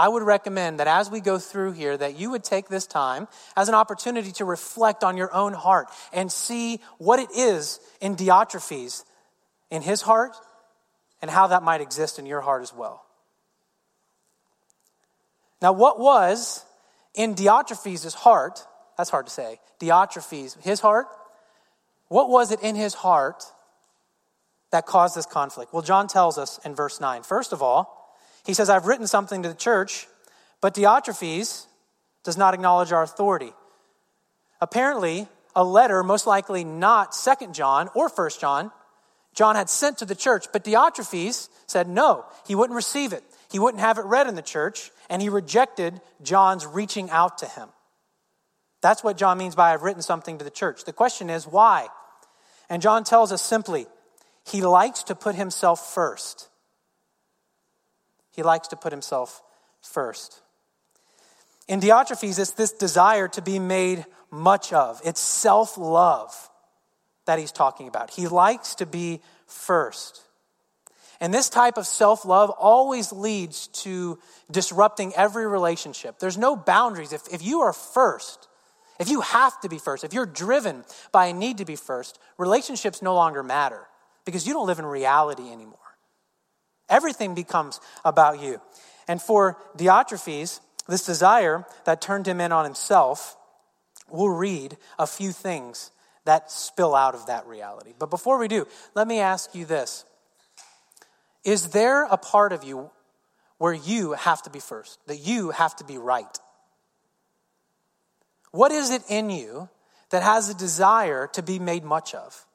I 0.00 0.08
would 0.08 0.22
recommend 0.22 0.80
that 0.80 0.86
as 0.86 1.10
we 1.10 1.20
go 1.20 1.38
through 1.38 1.72
here, 1.72 1.94
that 1.94 2.18
you 2.18 2.30
would 2.30 2.42
take 2.42 2.70
this 2.70 2.86
time 2.86 3.28
as 3.54 3.68
an 3.68 3.74
opportunity 3.74 4.32
to 4.32 4.46
reflect 4.46 5.04
on 5.04 5.18
your 5.18 5.30
own 5.34 5.52
heart 5.52 5.88
and 6.10 6.32
see 6.32 6.80
what 6.96 7.18
it 7.18 7.28
is 7.36 7.78
in 8.00 8.16
Diotrephes, 8.16 9.04
in 9.70 9.82
his 9.82 10.00
heart, 10.00 10.34
and 11.20 11.30
how 11.30 11.48
that 11.48 11.62
might 11.62 11.82
exist 11.82 12.18
in 12.18 12.24
your 12.24 12.40
heart 12.40 12.62
as 12.62 12.72
well. 12.72 13.04
Now, 15.60 15.74
what 15.74 16.00
was 16.00 16.64
in 17.14 17.34
Diotrephes' 17.34 18.14
heart? 18.14 18.64
That's 18.96 19.10
hard 19.10 19.26
to 19.26 19.32
say. 19.32 19.60
Diotrephes, 19.80 20.62
his 20.62 20.80
heart. 20.80 21.08
What 22.08 22.30
was 22.30 22.52
it 22.52 22.62
in 22.62 22.74
his 22.74 22.94
heart 22.94 23.44
that 24.72 24.86
caused 24.86 25.14
this 25.14 25.26
conflict? 25.26 25.74
Well, 25.74 25.82
John 25.82 26.08
tells 26.08 26.38
us 26.38 26.58
in 26.64 26.74
verse 26.74 27.02
9. 27.02 27.22
First 27.22 27.52
of 27.52 27.60
all, 27.62 27.99
he 28.44 28.54
says, 28.54 28.70
I've 28.70 28.86
written 28.86 29.06
something 29.06 29.42
to 29.42 29.48
the 29.48 29.54
church, 29.54 30.06
but 30.60 30.74
Diotrephes 30.74 31.66
does 32.24 32.36
not 32.36 32.54
acknowledge 32.54 32.92
our 32.92 33.02
authority. 33.02 33.52
Apparently, 34.60 35.26
a 35.54 35.64
letter, 35.64 36.02
most 36.02 36.26
likely 36.26 36.64
not 36.64 37.14
Second 37.14 37.54
John 37.54 37.88
or 37.94 38.08
First 38.08 38.40
John, 38.40 38.70
John 39.34 39.56
had 39.56 39.70
sent 39.70 39.98
to 39.98 40.04
the 40.04 40.14
church, 40.14 40.46
but 40.52 40.64
Diotrephes 40.64 41.48
said 41.66 41.88
no, 41.88 42.24
he 42.46 42.54
wouldn't 42.54 42.76
receive 42.76 43.12
it. 43.12 43.22
He 43.50 43.58
wouldn't 43.58 43.80
have 43.80 43.98
it 43.98 44.04
read 44.04 44.26
in 44.26 44.34
the 44.34 44.42
church, 44.42 44.90
and 45.08 45.22
he 45.22 45.28
rejected 45.28 46.00
John's 46.22 46.66
reaching 46.66 47.10
out 47.10 47.38
to 47.38 47.46
him. 47.46 47.68
That's 48.82 49.04
what 49.04 49.16
John 49.16 49.38
means 49.38 49.54
by 49.54 49.72
I've 49.72 49.82
written 49.82 50.02
something 50.02 50.38
to 50.38 50.44
the 50.44 50.50
church. 50.50 50.84
The 50.84 50.92
question 50.92 51.30
is, 51.30 51.46
why? 51.46 51.88
And 52.68 52.82
John 52.82 53.04
tells 53.04 53.32
us 53.32 53.42
simply, 53.42 53.86
he 54.44 54.62
likes 54.62 55.02
to 55.04 55.14
put 55.14 55.34
himself 55.34 55.94
first. 55.94 56.49
He 58.30 58.42
likes 58.42 58.68
to 58.68 58.76
put 58.76 58.92
himself 58.92 59.42
first. 59.82 60.40
In 61.68 61.80
Diotrephes, 61.80 62.38
it's 62.38 62.52
this 62.52 62.72
desire 62.72 63.28
to 63.28 63.42
be 63.42 63.58
made 63.58 64.04
much 64.30 64.72
of. 64.72 65.00
It's 65.04 65.20
self 65.20 65.78
love 65.78 66.34
that 67.26 67.38
he's 67.38 67.52
talking 67.52 67.88
about. 67.88 68.10
He 68.10 68.26
likes 68.26 68.74
to 68.76 68.86
be 68.86 69.20
first. 69.46 70.22
And 71.20 71.34
this 71.34 71.50
type 71.50 71.76
of 71.76 71.86
self 71.86 72.24
love 72.24 72.50
always 72.50 73.12
leads 73.12 73.68
to 73.68 74.18
disrupting 74.50 75.12
every 75.14 75.46
relationship. 75.46 76.18
There's 76.18 76.38
no 76.38 76.56
boundaries. 76.56 77.12
If, 77.12 77.28
if 77.32 77.42
you 77.42 77.60
are 77.60 77.72
first, 77.72 78.48
if 78.98 79.08
you 79.08 79.20
have 79.20 79.60
to 79.60 79.68
be 79.68 79.78
first, 79.78 80.02
if 80.02 80.12
you're 80.12 80.26
driven 80.26 80.84
by 81.12 81.26
a 81.26 81.32
need 81.32 81.58
to 81.58 81.64
be 81.64 81.76
first, 81.76 82.18
relationships 82.38 83.02
no 83.02 83.14
longer 83.14 83.42
matter 83.42 83.86
because 84.24 84.46
you 84.46 84.54
don't 84.54 84.66
live 84.66 84.78
in 84.78 84.86
reality 84.86 85.50
anymore. 85.52 85.78
Everything 86.90 87.34
becomes 87.34 87.80
about 88.04 88.40
you. 88.40 88.60
And 89.08 89.22
for 89.22 89.56
Diotrephes, 89.76 90.60
this 90.88 91.06
desire 91.06 91.64
that 91.84 92.00
turned 92.02 92.26
him 92.26 92.40
in 92.40 92.52
on 92.52 92.64
himself, 92.64 93.36
we'll 94.10 94.28
read 94.28 94.76
a 94.98 95.06
few 95.06 95.32
things 95.32 95.90
that 96.24 96.50
spill 96.50 96.94
out 96.94 97.14
of 97.14 97.26
that 97.26 97.46
reality. 97.46 97.94
But 97.98 98.10
before 98.10 98.38
we 98.38 98.48
do, 98.48 98.66
let 98.94 99.08
me 99.08 99.20
ask 99.20 99.54
you 99.54 99.64
this 99.64 100.04
Is 101.44 101.70
there 101.70 102.04
a 102.04 102.16
part 102.16 102.52
of 102.52 102.64
you 102.64 102.90
where 103.58 103.72
you 103.72 104.12
have 104.12 104.42
to 104.42 104.50
be 104.50 104.60
first, 104.60 104.98
that 105.06 105.18
you 105.18 105.50
have 105.50 105.76
to 105.76 105.84
be 105.84 105.98
right? 105.98 106.38
What 108.52 108.72
is 108.72 108.90
it 108.90 109.02
in 109.08 109.30
you 109.30 109.68
that 110.10 110.22
has 110.22 110.48
a 110.48 110.54
desire 110.54 111.28
to 111.34 111.42
be 111.42 111.58
made 111.58 111.84
much 111.84 112.14
of? 112.14 112.46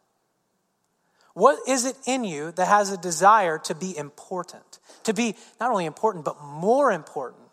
What 1.35 1.59
is 1.67 1.83
it 1.83 1.97
in 2.07 2.23
you 2.23 2.53
that 2.53 2.67
has 2.67 2.91
a 2.91 2.97
desire 2.97 3.59
to 3.65 3.75
be 3.75 3.95
important? 3.95 4.79
To 5.03 5.13
be 5.13 5.35
not 5.59 5.69
only 5.69 5.85
important, 5.85 6.23
but 6.23 6.41
more 6.41 6.93
important 6.93 7.43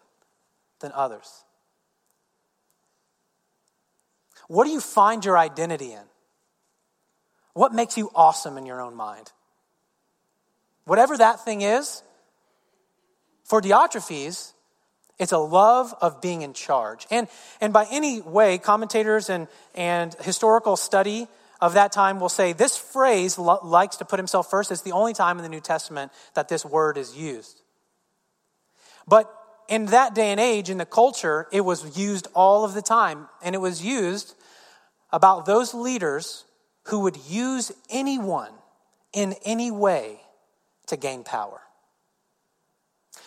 than 0.78 0.92
others? 0.94 1.28
What 4.46 4.66
do 4.66 4.70
you 4.70 4.80
find 4.80 5.24
your 5.24 5.36
identity 5.36 5.92
in? 5.92 6.04
What 7.54 7.74
makes 7.74 7.98
you 7.98 8.08
awesome 8.14 8.56
in 8.56 8.66
your 8.66 8.80
own 8.80 8.94
mind? 8.94 9.32
Whatever 10.84 11.16
that 11.18 11.44
thing 11.44 11.62
is, 11.62 12.04
for 13.44 13.60
Diotrephes, 13.60 14.52
it's 15.18 15.32
a 15.32 15.38
love 15.38 15.92
of 16.00 16.20
being 16.20 16.42
in 16.42 16.52
charge. 16.52 17.04
And, 17.10 17.26
and 17.60 17.72
by 17.72 17.86
any 17.90 18.20
way, 18.20 18.58
commentators 18.58 19.28
and, 19.28 19.48
and 19.74 20.14
historical 20.20 20.76
study 20.76 21.26
of 21.62 21.75
that 21.75 21.92
time 21.92 22.19
will 22.19 22.28
say 22.28 22.52
this 22.52 22.76
phrase 22.76 23.38
likes 23.38 23.97
to 23.97 24.04
put 24.04 24.19
himself 24.19 24.50
first. 24.50 24.73
It's 24.73 24.83
the 24.83 24.90
only 24.90 25.14
time 25.14 25.38
in 25.38 25.45
the 25.45 25.49
New 25.49 25.61
Testament 25.61 26.11
that 26.35 26.49
this 26.49 26.64
word 26.64 26.99
is 26.99 27.16
used. 27.16 27.62
But 29.07 29.33
in 29.69 29.87
that 29.87 30.12
day 30.12 30.33
and 30.33 30.40
age, 30.40 30.71
in 30.71 30.78
the 30.78 30.85
culture, 30.85 31.47
it 31.52 31.61
was 31.61 31.97
used 31.97 32.26
all 32.35 32.64
of 32.64 32.75
the 32.75 32.83
time. 32.83 33.28
And 33.42 33.54
it 33.54 33.59
was 33.59 33.83
used 33.83 34.35
about 35.12 35.47
those 35.47 35.73
leaders 35.73 36.45
who 36.87 36.99
would 37.00 37.16
use 37.28 37.71
anyone 37.88 38.50
in 39.12 39.37
any 39.45 39.71
way 39.71 40.21
to 40.88 40.97
gain 40.97 41.23
power. 41.23 41.61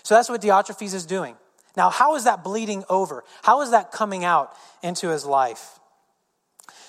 So 0.04 0.14
that's 0.14 0.28
what 0.28 0.42
Diotrephes 0.42 0.94
is 0.94 1.06
doing. 1.06 1.38
Now, 1.78 1.90
how 1.90 2.16
is 2.16 2.26
that 2.26 2.44
bleeding 2.44 2.84
over? 2.90 3.24
How 3.44 3.62
is 3.62 3.72
that 3.72 3.94
coming 3.94 4.26
out 4.26 4.52
into 4.84 5.08
his 5.08 5.26
life? 5.26 5.80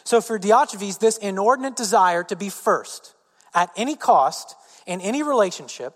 So, 0.07 0.21
for 0.21 0.39
Diotrephes, 0.39 1.01
this 1.01 1.17
inordinate 1.17 1.75
desire 1.75 2.23
to 2.23 2.37
be 2.37 2.49
first 2.49 3.17
at 3.53 3.71
any 3.77 3.97
cost 3.97 4.55
in 4.87 5.01
any 5.01 5.25
relationship 5.25 5.95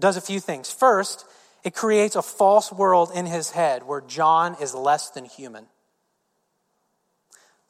does 0.00 0.16
a 0.16 0.22
few 0.22 0.40
things. 0.40 0.72
First, 0.72 1.26
it 1.62 1.74
creates 1.74 2.16
a 2.16 2.22
false 2.22 2.72
world 2.72 3.10
in 3.14 3.26
his 3.26 3.50
head 3.50 3.82
where 3.82 4.00
John 4.00 4.56
is 4.62 4.74
less 4.74 5.10
than 5.10 5.26
human. 5.26 5.66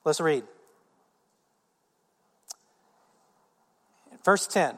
Let's 0.05 0.21
read. 0.21 0.45
Verse 4.25 4.47
10 4.47 4.77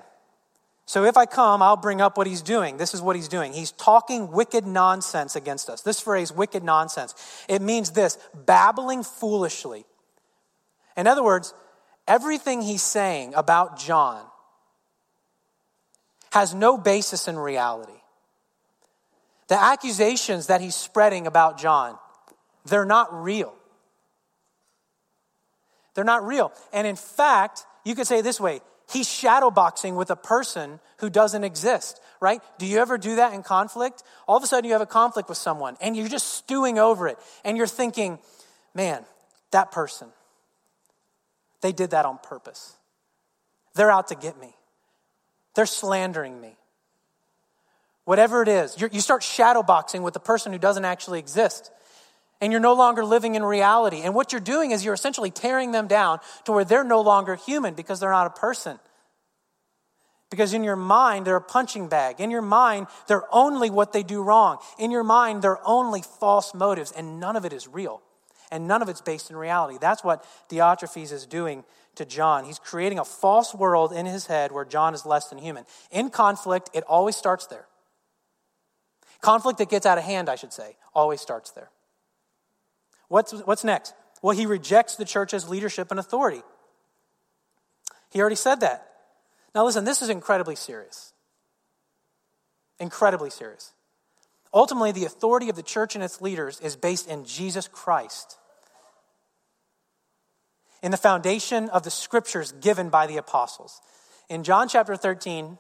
so 0.89 1.05
if 1.05 1.17
I 1.17 1.27
come, 1.27 1.63
I'll 1.63 1.77
bring 1.77 2.01
up 2.01 2.17
what 2.17 2.29
he's 2.29 2.43
doing. 2.43 2.77
This 2.77 2.95
is 2.95 3.03
what 3.03 3.17
he's 3.17 3.27
doing. 3.27 3.53
He's 3.53 3.73
talking 3.73 4.31
wicked 4.31 4.65
nonsense 4.65 5.35
against 5.35 5.69
us. 5.69 5.83
This 5.83 5.99
phrase, 5.99 6.31
wicked 6.31 6.63
nonsense, 6.63 7.13
it 7.49 7.61
means 7.61 7.91
this 7.91 8.19
babbling 8.33 9.03
foolishly. 9.03 9.85
In 10.97 11.07
other 11.07 11.23
words, 11.23 11.55
everything 12.07 12.63
he's 12.63 12.83
saying 12.83 13.35
about 13.35 13.79
John 13.79 14.25
has 16.33 16.55
no 16.55 16.77
basis 16.77 17.29
in 17.29 17.39
reality. 17.39 17.93
The 19.49 19.61
accusations 19.61 20.49
that 20.49 20.61
he's 20.61 20.75
spreading 20.75 21.27
about 21.27 21.59
John, 21.59 21.99
they're 22.65 22.85
not 22.85 23.23
real. 23.23 23.55
They're 25.95 26.05
not 26.05 26.27
real. 26.27 26.53
And 26.73 26.87
in 26.87 26.97
fact, 26.97 27.65
you 27.85 27.95
could 27.95 28.07
say 28.07 28.21
this 28.21 28.41
way 28.41 28.61
he's 28.93 29.09
shadowboxing 29.09 29.97
with 29.97 30.11
a 30.11 30.17
person 30.17 30.79
who 30.99 31.11
doesn't 31.11 31.43
exist, 31.45 32.01
right? 32.21 32.41
Do 32.59 32.67
you 32.67 32.79
ever 32.79 32.99
do 32.99 33.17
that 33.17 33.33
in 33.33 33.43
conflict? 33.43 34.03
All 34.29 34.37
of 34.37 34.43
a 34.43 34.47
sudden 34.47 34.65
you 34.67 34.73
have 34.73 34.83
a 34.83 34.87
conflict 34.87 35.29
with 35.29 35.39
someone 35.39 35.77
and 35.81 35.97
you're 35.97 36.09
just 36.09 36.35
stewing 36.35 36.79
over 36.79 37.09
it 37.09 37.19
and 37.45 37.57
you're 37.57 37.67
thinking, 37.67 38.19
man, 38.75 39.05
that 39.53 39.73
person, 39.73 40.09
they 41.67 41.73
did 41.73 41.91
that 41.91 42.07
on 42.07 42.19
purpose. 42.23 42.77
They're 43.75 43.91
out 43.91 44.09
to 44.09 44.15
get 44.15 44.41
me, 44.41 44.55
they're 45.55 45.67
slandering 45.67 46.41
me. 46.41 46.57
Whatever 48.05 48.41
it 48.41 48.47
is, 48.47 48.81
you 48.81 49.01
start 49.01 49.23
shadowboxing 49.23 50.01
with 50.01 50.15
the 50.15 50.21
person 50.21 50.53
who 50.53 50.61
doesn't 50.61 50.85
actually 50.85 51.19
exist 51.19 51.73
and 52.41 52.53
you're 52.53 52.61
no 52.61 52.75
longer 52.75 53.05
living 53.05 53.35
in 53.35 53.43
reality. 53.43 54.03
And 54.03 54.15
what 54.15 54.31
you're 54.33 54.41
doing 54.41 54.71
is 54.71 54.85
you're 54.85 54.95
essentially 54.95 55.33
tearing 55.33 55.73
them 55.73 55.89
down 55.89 56.21
to 56.45 56.53
where 56.53 56.65
they're 56.65 56.85
no 56.85 57.01
longer 57.01 57.35
human 57.35 57.75
because 57.75 57.99
they're 57.99 58.11
not 58.11 58.27
a 58.29 58.39
person. 58.39 58.79
Because 60.31 60.53
in 60.53 60.63
your 60.65 60.77
mind, 60.77 61.27
they're 61.27 61.37
a 61.37 61.41
punching 61.41 61.89
bag. 61.89 62.21
In 62.21 62.31
your 62.31 62.43
mind, 62.43 62.89
they're 63.09 63.25
only 63.35 63.71
what 63.71 63.93
they 63.93 64.03
do 64.03 64.23
wrong. 64.23 64.59
In 64.79 64.91
your 64.91 65.05
mind, 65.05 65.43
they're 65.43 65.67
only 65.67 66.03
false 66.03 66.53
motives, 66.53 66.93
and 66.93 67.19
none 67.21 67.37
of 67.37 67.45
it 67.45 67.53
is 67.53 67.67
real. 67.69 68.03
And 68.51 68.69
none 68.69 68.83
of 68.83 68.89
it's 68.89 69.01
based 69.01 69.31
in 69.31 69.37
reality. 69.37 69.79
That's 69.81 70.05
what 70.05 70.25
Diotrephes 70.49 71.13
is 71.13 71.27
doing 71.27 71.65
to 71.97 72.05
John. 72.05 72.45
He's 72.45 72.59
creating 72.59 72.99
a 72.99 73.05
false 73.05 73.55
world 73.55 73.93
in 73.93 74.07
his 74.07 74.27
head 74.27 74.53
where 74.53 74.65
John 74.65 74.95
is 74.95 75.05
less 75.05 75.29
than 75.29 75.39
human. 75.39 75.65
In 75.91 76.11
conflict, 76.11 76.71
it 76.73 76.85
always 76.85 77.17
starts 77.17 77.47
there. 77.47 77.67
Conflict 79.21 79.59
that 79.59 79.71
gets 79.71 79.87
out 79.87 79.99
of 79.99 80.05
hand, 80.05 80.29
I 80.29 80.37
should 80.37 80.53
say, 80.53 80.77
always 80.95 81.21
starts 81.21 81.51
there. 81.51 81.71
What's, 83.09 83.33
what's 83.33 83.65
next? 83.65 83.95
Well, 84.23 84.37
he 84.37 84.47
rejects 84.47 84.97
the 84.97 85.05
church's 85.05 85.49
leadership 85.49 85.91
and 85.91 85.99
authority. 85.99 86.43
He 88.11 88.21
already 88.21 88.37
said 88.37 88.61
that. 88.61 88.87
Now, 89.55 89.65
listen, 89.65 89.85
this 89.85 90.03
is 90.03 90.09
incredibly 90.09 90.57
serious. 90.57 91.13
Incredibly 92.79 93.31
serious. 93.31 93.73
Ultimately, 94.57 94.91
the 94.91 95.05
authority 95.05 95.51
of 95.51 95.57
the 95.57 95.63
church 95.63 95.95
and 95.95 96.03
its 96.03 96.23
leaders 96.23 96.59
is 96.61 96.77
based 96.77 97.09
in 97.09 97.27
Jesus 97.27 97.69
Christ, 97.69 98.39
in 100.83 100.91
the 100.91 100.97
foundation 100.97 101.69
of 101.69 101.83
the 101.83 101.91
scriptures 101.91 102.53
given 102.53 102.89
by 102.89 103.07
the 103.07 103.19
apostles. 103.19 103.83
In 104.31 104.45
John 104.45 104.67
chapter 104.67 104.97
13 104.97 105.59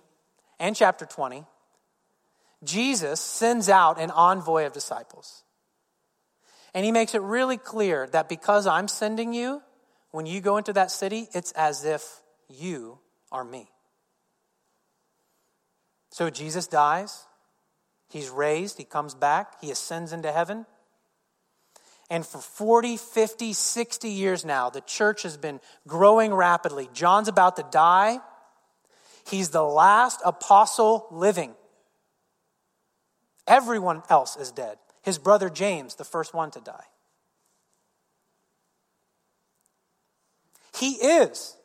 and 0.58 0.74
chapter 0.74 1.04
20, 1.04 1.44
Jesus 2.64 3.20
sends 3.20 3.68
out 3.68 4.00
an 4.00 4.10
envoy 4.10 4.64
of 4.64 4.72
disciples. 4.72 5.42
And 6.72 6.82
he 6.82 6.90
makes 6.90 7.14
it 7.14 7.20
really 7.20 7.58
clear 7.58 8.06
that 8.12 8.30
because 8.30 8.66
I'm 8.66 8.88
sending 8.88 9.34
you, 9.34 9.60
when 10.10 10.24
you 10.24 10.40
go 10.40 10.56
into 10.56 10.72
that 10.72 10.90
city, 10.90 11.28
it's 11.34 11.52
as 11.52 11.84
if 11.84 12.22
you 12.48 12.98
are 13.30 13.44
me. 13.44 13.68
So 16.08 16.30
Jesus 16.30 16.66
dies, 16.66 17.26
he's 18.08 18.28
raised, 18.28 18.78
he 18.78 18.84
comes 18.84 19.14
back, 19.14 19.60
he 19.60 19.70
ascends 19.70 20.12
into 20.12 20.32
heaven. 20.32 20.66
And 22.08 22.24
for 22.24 22.38
40, 22.38 22.96
50, 22.96 23.52
60 23.52 24.08
years 24.08 24.44
now, 24.44 24.70
the 24.70 24.80
church 24.82 25.22
has 25.22 25.36
been 25.36 25.60
growing 25.88 26.32
rapidly. 26.32 26.88
John's 26.92 27.28
about 27.28 27.56
to 27.56 27.66
die. 27.70 28.20
He's 29.28 29.50
the 29.50 29.64
last 29.64 30.20
apostle 30.24 31.08
living. 31.10 31.54
Everyone 33.46 34.02
else 34.08 34.36
is 34.36 34.52
dead. 34.52 34.78
His 35.02 35.18
brother 35.18 35.48
James, 35.48 35.96
the 35.96 36.04
first 36.04 36.32
one 36.32 36.50
to 36.52 36.60
die. 36.60 36.84
He 40.76 40.92
is 40.92 41.56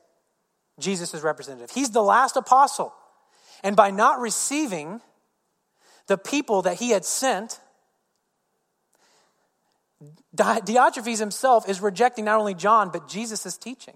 Jesus' 0.79 1.21
representative. 1.21 1.71
He's 1.71 1.91
the 1.91 2.03
last 2.03 2.35
apostle. 2.35 2.93
And 3.63 3.75
by 3.75 3.91
not 3.91 4.19
receiving 4.19 5.01
the 6.07 6.17
people 6.17 6.63
that 6.63 6.77
he 6.77 6.91
had 6.91 7.05
sent, 7.05 7.59
Diotrephes 10.35 11.19
himself 11.19 11.69
is 11.69 11.81
rejecting 11.81 12.25
not 12.25 12.39
only 12.39 12.53
John, 12.53 12.89
but 12.89 13.07
Jesus' 13.07 13.57
teaching. 13.57 13.95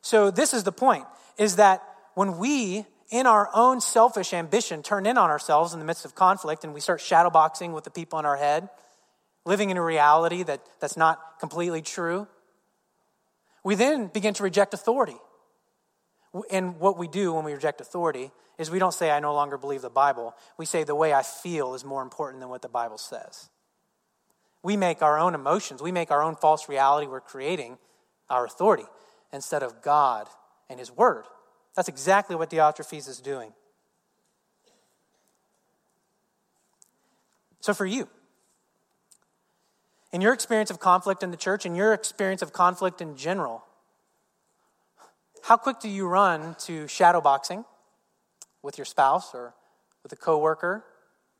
So 0.00 0.30
this 0.30 0.54
is 0.54 0.64
the 0.64 0.72
point, 0.72 1.04
is 1.38 1.56
that 1.56 1.82
when 2.14 2.38
we 2.38 2.86
in 3.10 3.26
our 3.26 3.50
own 3.54 3.80
selfish 3.80 4.32
ambition, 4.32 4.82
turn 4.82 5.04
in 5.04 5.18
on 5.18 5.28
ourselves 5.28 5.74
in 5.74 5.78
the 5.78 5.84
midst 5.84 6.06
of 6.06 6.14
conflict 6.14 6.64
and 6.64 6.72
we 6.72 6.80
start 6.80 6.98
shadowboxing 6.98 7.74
with 7.74 7.84
the 7.84 7.90
people 7.90 8.18
in 8.18 8.24
our 8.24 8.38
head, 8.38 8.70
living 9.44 9.68
in 9.68 9.76
a 9.76 9.82
reality 9.82 10.42
that, 10.42 10.60
that's 10.80 10.96
not 10.96 11.38
completely 11.38 11.82
true, 11.82 12.26
we 13.62 13.74
then 13.74 14.06
begin 14.06 14.32
to 14.34 14.42
reject 14.42 14.72
authority. 14.72 15.16
And 16.50 16.80
what 16.80 16.96
we 16.96 17.06
do 17.06 17.34
when 17.34 17.44
we 17.44 17.52
reject 17.52 17.82
authority 17.82 18.30
is 18.62 18.70
we 18.70 18.78
don't 18.78 18.94
say, 18.94 19.10
I 19.10 19.20
no 19.20 19.34
longer 19.34 19.58
believe 19.58 19.82
the 19.82 19.90
Bible. 19.90 20.34
We 20.56 20.64
say, 20.64 20.84
the 20.84 20.94
way 20.94 21.12
I 21.12 21.22
feel 21.22 21.74
is 21.74 21.84
more 21.84 22.02
important 22.02 22.40
than 22.40 22.48
what 22.48 22.62
the 22.62 22.68
Bible 22.68 22.96
says. 22.96 23.50
We 24.62 24.76
make 24.76 25.02
our 25.02 25.18
own 25.18 25.34
emotions, 25.34 25.82
we 25.82 25.92
make 25.92 26.10
our 26.10 26.22
own 26.22 26.36
false 26.36 26.68
reality. 26.68 27.06
We're 27.06 27.20
creating 27.20 27.78
our 28.30 28.46
authority 28.46 28.84
instead 29.32 29.62
of 29.62 29.82
God 29.82 30.28
and 30.70 30.78
His 30.78 30.90
Word. 30.90 31.24
That's 31.74 31.88
exactly 31.88 32.36
what 32.36 32.48
Diotrephes 32.48 33.08
is 33.08 33.20
doing. 33.20 33.52
So, 37.60 37.74
for 37.74 37.86
you, 37.86 38.08
in 40.12 40.20
your 40.20 40.32
experience 40.32 40.70
of 40.70 40.78
conflict 40.78 41.22
in 41.22 41.30
the 41.30 41.36
church, 41.36 41.66
in 41.66 41.74
your 41.74 41.92
experience 41.92 42.42
of 42.42 42.52
conflict 42.52 43.00
in 43.00 43.16
general, 43.16 43.64
how 45.42 45.56
quick 45.56 45.80
do 45.80 45.88
you 45.88 46.06
run 46.06 46.54
to 46.60 46.84
shadowboxing 46.84 47.64
with 48.62 48.78
your 48.78 48.84
spouse 48.84 49.34
or 49.34 49.54
with 50.02 50.12
a 50.12 50.16
coworker, 50.16 50.84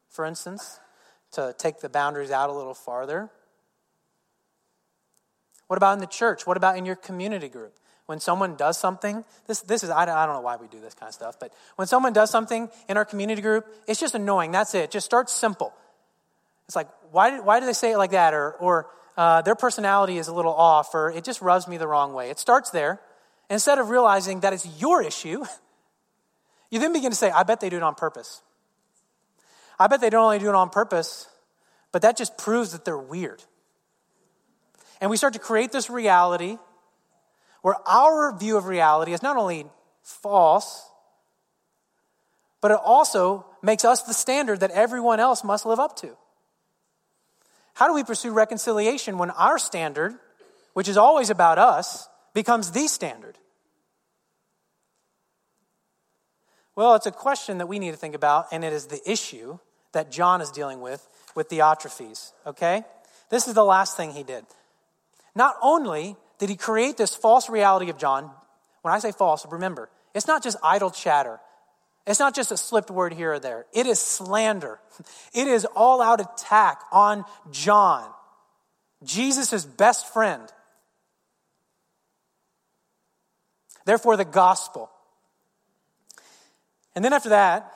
for 0.08 0.24
instance, 0.24 0.80
to 1.32 1.54
take 1.58 1.80
the 1.80 1.88
boundaries 1.88 2.30
out 2.30 2.50
a 2.50 2.52
little 2.52 2.74
farther? 2.74 3.30
What 5.66 5.76
about 5.76 5.94
in 5.94 6.00
the 6.00 6.06
church? 6.06 6.46
What 6.46 6.56
about 6.56 6.76
in 6.76 6.84
your 6.84 6.96
community 6.96 7.48
group? 7.48 7.78
When 8.06 8.20
someone 8.20 8.56
does 8.56 8.76
something, 8.76 9.24
this, 9.46 9.60
this 9.60 9.82
is, 9.82 9.90
I 9.90 10.04
don't, 10.04 10.16
I 10.16 10.26
don't 10.26 10.34
know 10.34 10.42
why 10.42 10.56
we 10.56 10.66
do 10.66 10.80
this 10.80 10.92
kind 10.92 11.08
of 11.08 11.14
stuff, 11.14 11.38
but 11.38 11.52
when 11.76 11.86
someone 11.86 12.12
does 12.12 12.30
something 12.30 12.68
in 12.88 12.96
our 12.96 13.04
community 13.04 13.40
group, 13.40 13.66
it's 13.86 14.00
just 14.00 14.14
annoying. 14.14 14.50
That's 14.50 14.74
it. 14.74 14.90
Just 14.90 15.06
start 15.06 15.30
simple. 15.30 15.72
It's 16.66 16.76
like, 16.76 16.88
why, 17.10 17.40
why 17.40 17.60
do 17.60 17.66
they 17.66 17.72
say 17.72 17.92
it 17.92 17.98
like 17.98 18.10
that? 18.10 18.34
Or, 18.34 18.52
or 18.54 18.90
uh, 19.16 19.42
their 19.42 19.54
personality 19.54 20.18
is 20.18 20.28
a 20.28 20.34
little 20.34 20.52
off, 20.52 20.94
or 20.94 21.10
it 21.10 21.24
just 21.24 21.40
rubs 21.40 21.68
me 21.68 21.76
the 21.76 21.86
wrong 21.86 22.12
way. 22.12 22.30
It 22.30 22.38
starts 22.38 22.70
there. 22.70 23.00
Instead 23.48 23.78
of 23.78 23.88
realizing 23.88 24.40
that 24.40 24.52
it's 24.52 24.66
your 24.80 25.02
issue, 25.02 25.44
you 26.72 26.78
then 26.78 26.94
begin 26.94 27.10
to 27.10 27.16
say, 27.16 27.30
I 27.30 27.42
bet 27.42 27.60
they 27.60 27.68
do 27.68 27.76
it 27.76 27.82
on 27.82 27.94
purpose. 27.94 28.40
I 29.78 29.88
bet 29.88 30.00
they 30.00 30.08
don't 30.08 30.24
only 30.24 30.38
do 30.38 30.48
it 30.48 30.54
on 30.54 30.70
purpose, 30.70 31.28
but 31.92 32.00
that 32.00 32.16
just 32.16 32.38
proves 32.38 32.72
that 32.72 32.86
they're 32.86 32.96
weird. 32.96 33.44
And 34.98 35.10
we 35.10 35.18
start 35.18 35.34
to 35.34 35.38
create 35.38 35.70
this 35.70 35.90
reality 35.90 36.56
where 37.60 37.76
our 37.86 38.34
view 38.38 38.56
of 38.56 38.64
reality 38.64 39.12
is 39.12 39.22
not 39.22 39.36
only 39.36 39.66
false, 40.02 40.88
but 42.62 42.70
it 42.70 42.78
also 42.82 43.44
makes 43.60 43.84
us 43.84 44.04
the 44.04 44.14
standard 44.14 44.60
that 44.60 44.70
everyone 44.70 45.20
else 45.20 45.44
must 45.44 45.66
live 45.66 45.78
up 45.78 45.94
to. 45.96 46.16
How 47.74 47.86
do 47.86 47.92
we 47.92 48.02
pursue 48.02 48.32
reconciliation 48.32 49.18
when 49.18 49.30
our 49.32 49.58
standard, 49.58 50.14
which 50.72 50.88
is 50.88 50.96
always 50.96 51.28
about 51.28 51.58
us, 51.58 52.08
becomes 52.32 52.70
the 52.70 52.86
standard? 52.86 53.36
Well, 56.74 56.94
it's 56.94 57.06
a 57.06 57.12
question 57.12 57.58
that 57.58 57.66
we 57.66 57.78
need 57.78 57.90
to 57.90 57.96
think 57.96 58.14
about, 58.14 58.46
and 58.50 58.64
it 58.64 58.72
is 58.72 58.86
the 58.86 59.00
issue 59.10 59.58
that 59.92 60.10
John 60.10 60.40
is 60.40 60.50
dealing 60.50 60.80
with 60.80 61.06
with 61.34 61.48
Diotrephes, 61.48 62.32
okay? 62.46 62.84
This 63.30 63.46
is 63.46 63.54
the 63.54 63.64
last 63.64 63.96
thing 63.96 64.12
he 64.12 64.22
did. 64.22 64.44
Not 65.34 65.56
only 65.62 66.16
did 66.38 66.48
he 66.48 66.56
create 66.56 66.96
this 66.96 67.14
false 67.14 67.48
reality 67.48 67.90
of 67.90 67.98
John, 67.98 68.30
when 68.82 68.92
I 68.92 68.98
say 68.98 69.12
false, 69.12 69.46
remember, 69.50 69.88
it's 70.14 70.26
not 70.26 70.42
just 70.42 70.56
idle 70.62 70.90
chatter. 70.90 71.40
It's 72.06 72.18
not 72.18 72.34
just 72.34 72.50
a 72.50 72.56
slipped 72.56 72.90
word 72.90 73.14
here 73.14 73.34
or 73.34 73.38
there. 73.38 73.66
It 73.72 73.86
is 73.86 74.00
slander. 74.00 74.80
It 75.34 75.48
is 75.48 75.64
all 75.64 76.02
out 76.02 76.20
attack 76.20 76.82
on 76.92 77.24
John, 77.50 78.08
Jesus' 79.02 79.64
best 79.64 80.12
friend. 80.12 80.42
Therefore, 83.84 84.16
the 84.16 84.24
gospel. 84.24 84.90
And 86.94 87.04
then 87.04 87.12
after 87.12 87.30
that, 87.30 87.72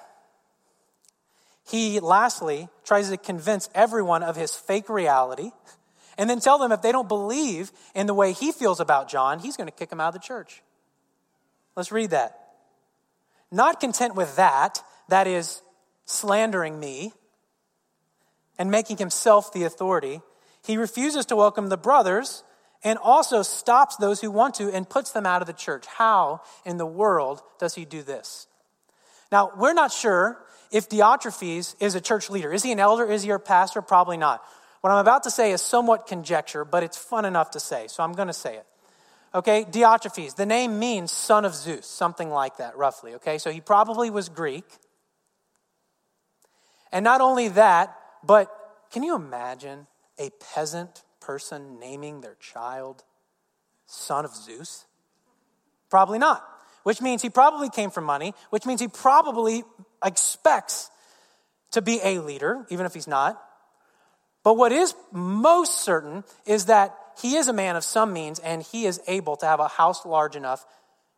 he 1.69 2.01
lastly 2.01 2.69
tries 2.85 3.11
to 3.11 3.17
convince 3.17 3.69
everyone 3.75 4.23
of 4.23 4.37
his 4.37 4.55
fake 4.55 4.89
reality 4.89 5.51
and 6.19 6.31
then 6.31 6.41
tell 6.41 6.59
them 6.59 6.73
if 6.73 6.83
they 6.83 6.93
don't 6.93 7.09
believe 7.09 7.73
in 7.95 8.07
the 8.07 8.15
way 8.15 8.33
he 8.33 8.53
feels 8.53 8.81
about 8.81 9.09
John, 9.09 9.39
he's 9.39 9.57
going 9.57 9.69
to 9.69 9.75
kick 9.75 9.91
him 9.93 10.01
out 10.01 10.09
of 10.09 10.15
the 10.15 10.21
church. 10.21 10.63
Let's 11.77 11.93
read 11.93 12.11
that. 12.11 12.39
Not 13.51 13.81
content 13.81 14.15
with 14.15 14.37
that, 14.37 14.83
that 15.09 15.27
is, 15.27 15.63
slandering 16.07 16.79
me 16.79 17.13
and 18.59 18.71
making 18.71 18.97
himself 18.97 19.53
the 19.53 19.65
authority, 19.65 20.23
he 20.65 20.77
refuses 20.77 21.27
to 21.27 21.37
welcome 21.37 21.69
the 21.69 21.77
brothers 21.77 22.43
and 22.83 22.99
also 22.99 23.43
stops 23.43 23.97
those 23.97 24.21
who 24.21 24.31
want 24.31 24.55
to 24.55 24.71
and 24.73 24.89
puts 24.89 25.11
them 25.11 25.27
out 25.27 25.43
of 25.43 25.47
the 25.47 25.53
church. 25.53 25.87
How 25.87 26.43
in 26.65 26.77
the 26.77 26.87
world 26.87 27.43
does 27.59 27.75
he 27.75 27.85
do 27.85 28.03
this? 28.03 28.47
Now, 29.37 29.53
we're 29.55 29.75
not 29.75 29.93
sure 29.93 30.41
if 30.71 30.89
Diotrephes 30.89 31.77
is 31.79 31.95
a 31.95 32.01
church 32.01 32.31
leader. 32.31 32.55
Is 32.55 32.63
he 32.63 32.73
an 32.73 32.81
elder? 32.81 33.05
Is 33.05 33.23
he 33.23 33.29
a 33.29 33.39
pastor? 33.39 33.83
Probably 33.83 34.17
not. 34.17 34.43
What 34.81 34.95
I'm 34.95 34.99
about 34.99 35.25
to 35.25 35.31
say 35.31 35.53
is 35.53 35.61
somewhat 35.61 36.07
conjecture, 36.07 36.65
but 36.65 36.83
it's 36.83 36.97
fun 36.97 37.27
enough 37.27 37.51
to 37.51 37.61
say, 37.61 37.87
so 37.87 38.03
I'm 38.03 38.15
going 38.15 38.29
to 38.29 38.33
say 38.33 38.57
it. 38.57 38.67
Okay, 39.35 39.67
Diotrephes, 39.67 40.37
the 40.37 40.47
name 40.47 40.79
means 40.79 41.13
son 41.13 41.45
of 41.45 41.55
Zeus, 41.55 41.87
something 41.87 42.31
like 42.31 42.57
that, 42.57 42.79
roughly. 42.79 43.17
Okay, 43.17 43.37
so 43.37 43.51
he 43.51 43.61
probably 43.61 44.09
was 44.09 44.31
Greek. 44.31 44.65
And 46.91 47.05
not 47.05 47.21
only 47.21 47.49
that, 47.49 47.95
but 48.25 48.51
can 48.91 49.03
you 49.03 49.15
imagine 49.15 49.87
a 50.19 50.31
peasant 50.55 51.03
person 51.21 51.79
naming 51.79 52.23
their 52.23 52.37
child 52.37 53.05
son 53.85 54.25
of 54.25 54.35
Zeus? 54.35 54.87
Probably 55.91 56.19
not. 56.19 56.56
Which 56.87 57.03
means 57.03 57.21
he 57.21 57.31
probably 57.31 57.69
came 57.69 57.91
from 57.91 58.05
money, 58.05 58.33
which 58.51 58.65
means 58.65 58.81
he 58.81 58.87
probably 58.87 59.65
expects 60.05 60.89
to 61.73 61.83
be 61.83 61.99
a 62.01 62.21
leader, 62.21 62.65
even 62.71 62.87
if 62.87 62.95
he's 62.95 63.09
not. 63.09 63.43
But 64.45 64.57
what 64.57 64.71
is 64.71 64.95
most 65.11 65.81
certain 65.81 66.23
is 66.47 66.67
that 66.67 66.97
he 67.21 67.35
is 67.35 67.49
a 67.49 67.53
man 67.53 67.75
of 67.75 67.83
some 67.83 68.13
means 68.13 68.39
and 68.39 68.63
he 68.63 68.87
is 68.87 69.01
able 69.09 69.35
to 69.39 69.47
have 69.47 69.59
a 69.59 69.67
house 69.67 70.07
large 70.07 70.37
enough 70.37 70.65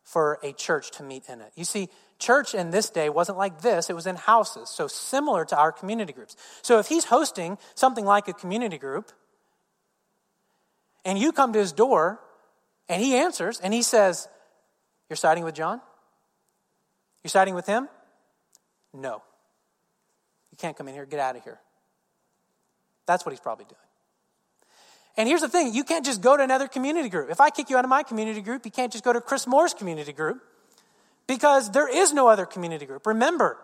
for 0.03 0.39
a 0.41 0.53
church 0.53 0.89
to 0.93 1.03
meet 1.03 1.29
in 1.29 1.39
it. 1.39 1.51
You 1.55 1.65
see, 1.65 1.89
church 2.17 2.55
in 2.55 2.71
this 2.71 2.89
day 2.89 3.09
wasn't 3.09 3.37
like 3.37 3.61
this, 3.61 3.91
it 3.91 3.95
was 3.95 4.07
in 4.07 4.15
houses, 4.15 4.69
so 4.69 4.87
similar 4.87 5.45
to 5.45 5.55
our 5.55 5.71
community 5.71 6.13
groups. 6.13 6.35
So 6.63 6.79
if 6.79 6.87
he's 6.87 7.05
hosting 7.05 7.59
something 7.75 8.05
like 8.05 8.27
a 8.27 8.33
community 8.33 8.79
group, 8.79 9.11
and 11.05 11.19
you 11.19 11.31
come 11.31 11.53
to 11.53 11.59
his 11.59 11.73
door 11.73 12.19
and 12.87 13.03
he 13.03 13.13
answers 13.13 13.59
and 13.59 13.71
he 13.71 13.83
says, 13.83 14.27
You're 15.09 15.17
siding 15.17 15.43
with 15.43 15.55
John? 15.55 15.81
You're 17.23 17.29
siding 17.29 17.55
with 17.55 17.65
him? 17.65 17.89
No. 18.93 19.21
You 20.51 20.57
can't 20.57 20.77
come 20.77 20.87
in 20.87 20.93
here, 20.93 21.05
get 21.05 21.19
out 21.19 21.35
of 21.35 21.43
here. 21.43 21.59
That's 23.05 23.25
what 23.25 23.31
he's 23.31 23.39
probably 23.39 23.65
doing. 23.65 23.75
And 25.17 25.27
here's 25.27 25.41
the 25.41 25.49
thing 25.49 25.73
you 25.73 25.83
can't 25.83 26.05
just 26.05 26.21
go 26.21 26.37
to 26.37 26.43
another 26.43 26.67
community 26.67 27.09
group. 27.09 27.29
If 27.29 27.41
I 27.41 27.49
kick 27.49 27.69
you 27.69 27.77
out 27.77 27.83
of 27.83 27.89
my 27.89 28.03
community 28.03 28.41
group, 28.41 28.65
you 28.65 28.71
can't 28.71 28.91
just 28.91 29.03
go 29.03 29.11
to 29.11 29.19
Chris 29.19 29.47
Moore's 29.47 29.73
community 29.73 30.13
group 30.13 30.41
because 31.27 31.71
there 31.71 31.89
is 31.89 32.13
no 32.13 32.27
other 32.27 32.45
community 32.45 32.85
group. 32.85 33.05
Remember, 33.05 33.57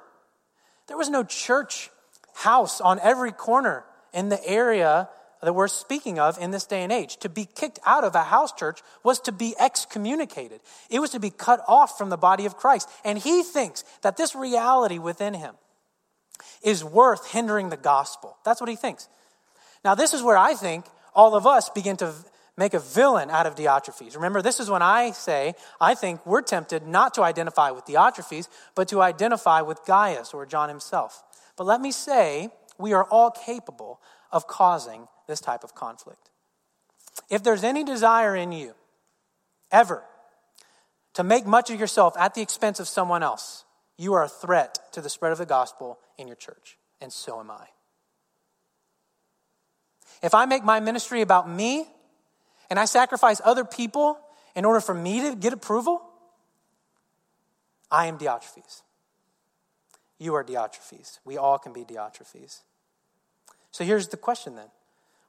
there 0.87 0.97
was 0.97 1.09
no 1.09 1.23
church 1.23 1.89
house 2.33 2.81
on 2.81 2.99
every 2.99 3.31
corner 3.31 3.85
in 4.13 4.29
the 4.29 4.43
area 4.45 5.09
that 5.41 5.53
we're 5.53 5.67
speaking 5.67 6.19
of 6.19 6.37
in 6.39 6.51
this 6.51 6.65
day 6.65 6.83
and 6.83 6.91
age. 6.91 7.17
To 7.17 7.29
be 7.29 7.45
kicked 7.45 7.79
out 7.85 8.03
of 8.03 8.15
a 8.15 8.23
house 8.23 8.51
church 8.53 8.81
was 9.03 9.19
to 9.21 9.31
be 9.31 9.55
excommunicated, 9.59 10.61
it 10.89 10.99
was 10.99 11.11
to 11.11 11.19
be 11.19 11.29
cut 11.29 11.61
off 11.67 11.97
from 11.97 12.09
the 12.09 12.17
body 12.17 12.45
of 12.45 12.57
Christ. 12.57 12.89
And 13.03 13.17
he 13.17 13.43
thinks 13.43 13.83
that 14.01 14.17
this 14.17 14.35
reality 14.35 14.99
within 14.99 15.33
him 15.33 15.55
is 16.63 16.83
worth 16.83 17.31
hindering 17.31 17.69
the 17.69 17.77
gospel. 17.77 18.37
That's 18.43 18.59
what 18.59 18.69
he 18.69 18.75
thinks. 18.75 19.07
Now, 19.83 19.95
this 19.95 20.13
is 20.13 20.23
where 20.23 20.37
I 20.37 20.55
think 20.55 20.85
all 21.13 21.35
of 21.35 21.45
us 21.45 21.69
begin 21.69 21.97
to 21.97 22.13
make 22.57 22.73
a 22.73 22.79
villain 22.79 23.29
out 23.29 23.45
of 23.45 23.55
Diotrephes. 23.55 24.15
Remember, 24.15 24.41
this 24.41 24.59
is 24.59 24.69
when 24.69 24.81
I 24.81 25.11
say 25.11 25.53
I 25.79 25.93
think 25.93 26.25
we're 26.25 26.41
tempted 26.41 26.87
not 26.87 27.13
to 27.15 27.21
identify 27.21 27.71
with 27.71 27.85
Diotrephes, 27.85 28.47
but 28.75 28.87
to 28.89 29.01
identify 29.01 29.61
with 29.61 29.79
Gaius 29.85 30.33
or 30.33 30.45
John 30.45 30.69
himself. 30.69 31.23
But 31.57 31.65
let 31.65 31.81
me 31.81 31.91
say, 31.91 32.49
we 32.77 32.93
are 32.93 33.05
all 33.05 33.31
capable 33.31 34.01
of 34.31 34.47
causing 34.47 35.07
this 35.27 35.39
type 35.39 35.63
of 35.63 35.75
conflict. 35.75 36.29
If 37.29 37.43
there's 37.43 37.63
any 37.63 37.83
desire 37.83 38.35
in 38.35 38.51
you, 38.51 38.73
ever, 39.71 40.03
to 41.13 41.23
make 41.23 41.45
much 41.45 41.69
of 41.69 41.79
yourself 41.79 42.15
at 42.17 42.33
the 42.33 42.41
expense 42.41 42.79
of 42.79 42.87
someone 42.87 43.23
else, 43.23 43.65
you 43.97 44.13
are 44.13 44.23
a 44.23 44.29
threat 44.29 44.79
to 44.91 45.01
the 45.01 45.09
spread 45.09 45.31
of 45.31 45.37
the 45.37 45.45
gospel 45.45 45.99
in 46.17 46.27
your 46.27 46.35
church, 46.35 46.77
and 47.01 47.11
so 47.11 47.39
am 47.39 47.49
I. 47.49 47.67
If 50.21 50.33
I 50.33 50.45
make 50.45 50.63
my 50.63 50.79
ministry 50.79 51.21
about 51.21 51.49
me 51.49 51.87
and 52.69 52.79
I 52.79 52.85
sacrifice 52.85 53.41
other 53.43 53.65
people 53.65 54.19
in 54.55 54.65
order 54.65 54.79
for 54.79 54.93
me 54.93 55.21
to 55.21 55.35
get 55.35 55.53
approval, 55.53 56.01
I 57.91 58.07
am 58.07 58.17
Diotrephes. 58.17 58.81
You 60.17 60.33
are 60.35 60.43
Diotrephes. 60.43 61.19
We 61.25 61.37
all 61.37 61.57
can 61.57 61.73
be 61.73 61.83
Diotrephes. 61.83 62.61
So 63.75 63.83
here's 63.83 64.07
the 64.07 64.15
question 64.15 64.55
then 64.55 64.67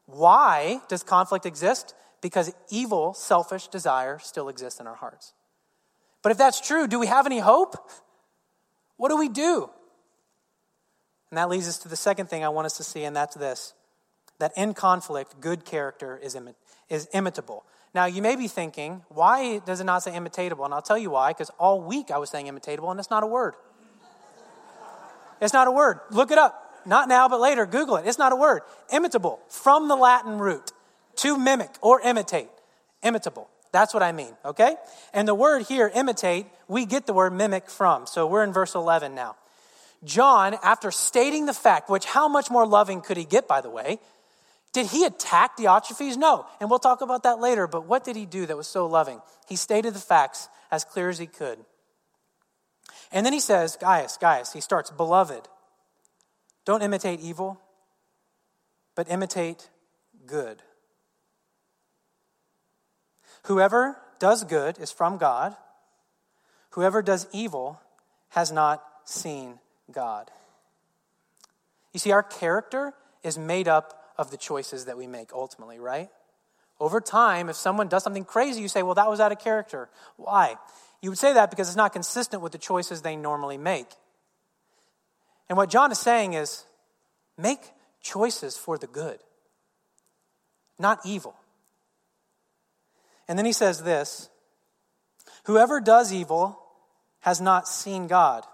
Why 0.07 0.81
does 0.89 1.03
conflict 1.03 1.47
exist? 1.47 1.97
Because 2.21 2.55
evil, 2.71 3.13
selfish 3.13 3.67
desire 3.67 4.21
still 4.21 4.49
exists 4.49 4.79
in 4.79 4.87
our 4.87 4.95
hearts. 4.95 5.35
But 6.23 6.31
if 6.31 6.39
that's 6.39 6.61
true, 6.61 6.87
do 6.87 7.01
we 7.01 7.09
have 7.09 7.27
any 7.27 7.41
hope? 7.41 7.75
What 8.99 9.09
do 9.09 9.17
we 9.17 9.29
do? 9.29 9.69
And 11.31 11.39
that 11.39 11.49
leads 11.49 11.67
us 11.67 11.77
to 11.79 11.89
the 11.89 11.97
second 11.97 12.31
thing 12.31 12.45
I 12.45 12.49
want 12.49 12.67
us 12.67 12.77
to 12.77 12.85
see, 12.85 13.03
and 13.03 13.17
that's 13.17 13.35
this 13.35 13.75
that 14.39 14.53
in 14.57 14.75
conflict, 14.75 15.41
good 15.41 15.65
character 15.65 16.17
is, 16.23 16.37
imi- 16.37 16.55
is 16.89 17.09
imitable. 17.13 17.65
Now, 17.95 18.05
you 18.05 18.23
may 18.23 18.37
be 18.37 18.49
thinking, 18.49 19.03
why 19.09 19.59
does 19.59 19.81
it 19.81 19.85
not 19.85 20.03
say 20.05 20.13
imitatable? 20.13 20.65
And 20.65 20.73
I'll 20.73 20.83
tell 20.83 20.99
you 20.99 21.11
why, 21.11 21.31
because 21.31 21.51
all 21.59 21.81
week 21.81 22.11
I 22.11 22.19
was 22.19 22.31
saying 22.31 22.47
imitatable, 22.47 22.91
and 22.91 23.01
it's 23.01 23.11
not 23.11 23.23
a 23.23 23.27
word. 23.27 23.55
it's 25.41 25.53
not 25.53 25.67
a 25.67 25.73
word. 25.73 26.01
Look 26.11 26.31
it 26.31 26.39
up. 26.39 26.66
Not 26.87 27.09
now, 27.09 27.29
but 27.29 27.41
later. 27.41 27.67
Google 27.67 27.97
it. 27.97 28.07
It's 28.07 28.19
not 28.19 28.33
a 28.33 28.37
word. 28.37 28.63
Imitable, 28.93 29.41
from 29.49 29.89
the 29.89 29.97
Latin 29.97 30.39
root, 30.39 30.73
to 31.17 31.37
mimic 31.37 31.71
or 31.81 32.01
imitate. 32.01 32.49
Imitable. 33.03 33.49
That's 33.73 33.93
what 33.93 34.03
I 34.03 34.13
mean, 34.13 34.35
okay? 34.45 34.77
And 35.13 35.29
the 35.29 35.35
word 35.35 35.63
here, 35.63 35.91
imitate, 35.95 36.47
we 36.69 36.87
get 36.87 37.07
the 37.07 37.13
word 37.13 37.33
mimic 37.33 37.69
from. 37.69 38.07
So 38.07 38.27
we're 38.27 38.45
in 38.45 38.53
verse 38.53 38.75
11 38.75 39.15
now. 39.15 39.37
John, 40.05 40.57
after 40.63 40.91
stating 40.91 41.47
the 41.47 41.53
fact, 41.53 41.91
which 41.91 42.05
how 42.05 42.29
much 42.29 42.51
more 42.51 42.67
loving 42.67 43.01
could 43.01 43.17
he 43.17 43.25
get, 43.25 43.49
by 43.49 43.61
the 43.61 43.71
way? 43.71 43.99
Did 44.73 44.87
he 44.87 45.05
attack 45.05 45.57
Diotrephes? 45.57 46.17
No. 46.17 46.47
And 46.61 46.69
we'll 46.69 46.79
talk 46.79 47.01
about 47.01 47.23
that 47.25 47.41
later. 47.41 47.67
But 47.67 47.87
what 47.87 48.05
did 48.05 48.15
he 48.15 48.27
do 48.27 48.47
that 48.47 48.57
was 48.57 48.67
so 48.67 48.87
loving? 48.87 49.21
He 49.49 49.57
stated 49.57 49.95
the 49.95 50.01
facts 50.01 50.49
as 50.71 50.85
clear 50.85 51.09
as 51.09 51.19
he 51.19 51.27
could. 51.27 51.59
And 53.13 53.25
then 53.25 53.33
he 53.33 53.41
says, 53.41 53.77
Gaius, 53.81 54.19
Gaius, 54.19 54.53
he 54.53 54.61
starts, 54.61 54.91
Beloved, 54.91 55.49
don't 56.67 56.83
imitate 56.83 57.21
evil, 57.21 57.59
but 58.95 59.11
imitate 59.11 59.71
good. 60.27 60.63
Whoever 63.45 63.97
does 64.19 64.45
good 64.45 64.79
is 64.79 64.91
from 64.91 65.17
God. 65.17 65.57
Whoever 66.71 67.01
does 67.01 67.27
evil 67.33 67.81
has 68.31 68.53
not 68.53 68.83
seen 69.05 69.61
God. 69.91 70.31
You 71.93 72.01
see, 72.01 72.11
our 72.11 72.23
character 72.23 72.93
is 73.23 73.39
made 73.39 73.69
up 73.69 74.13
of 74.19 74.31
the 74.31 74.37
choices 74.37 74.87
that 74.87 74.99
we 74.99 75.07
make 75.07 75.33
ultimately, 75.33 75.79
right? 75.79 76.11
Over 76.81 77.01
time, 77.01 77.49
if 77.49 77.57
someone 77.57 77.89
does 77.89 78.03
something 78.03 78.25
crazy, 78.25 78.61
you 78.61 78.69
say, 78.69 78.83
well, 78.83 78.95
that 78.95 79.09
was 79.09 79.21
out 79.21 79.33
of 79.33 79.39
character. 79.39 79.89
Why? 80.17 80.57
You 81.01 81.11
would 81.11 81.19
say 81.19 81.33
that 81.33 81.51
because 81.51 81.69
it's 81.69 81.77
not 81.77 81.93
consistent 81.93 82.43
with 82.43 82.53
the 82.53 82.59
choices 82.59 83.03
they 83.03 83.17
normally 83.17 83.57
make. 83.57 83.87
And 85.49 85.57
what 85.57 85.71
John 85.71 85.93
is 85.93 85.99
saying 85.99 86.35
is 86.35 86.65
make 87.39 87.61
choices 88.03 88.57
for 88.57 88.79
the 88.79 88.87
good, 88.87 89.19
not 90.79 91.01
evil. 91.05 91.35
And 93.29 93.39
then 93.39 93.47
he 93.47 93.53
says 93.53 93.83
this 93.83 94.29
Whoever 95.45 95.81
does 95.81 96.13
evil 96.13 96.61
has 97.21 97.41
not 97.41 97.69
seen 97.69 98.07
God. 98.07 98.45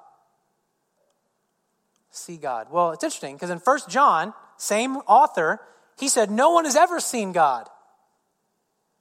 See 2.10 2.36
God. 2.36 2.68
Well, 2.70 2.92
it's 2.92 3.04
interesting 3.04 3.34
because 3.34 3.50
in 3.50 3.58
First 3.58 3.88
John, 3.88 4.34
same 4.58 4.96
author, 5.06 5.60
he 5.98 6.08
said, 6.08 6.30
No 6.30 6.50
one 6.50 6.64
has 6.64 6.76
ever 6.76 7.00
seen 7.00 7.32
God. 7.32 7.68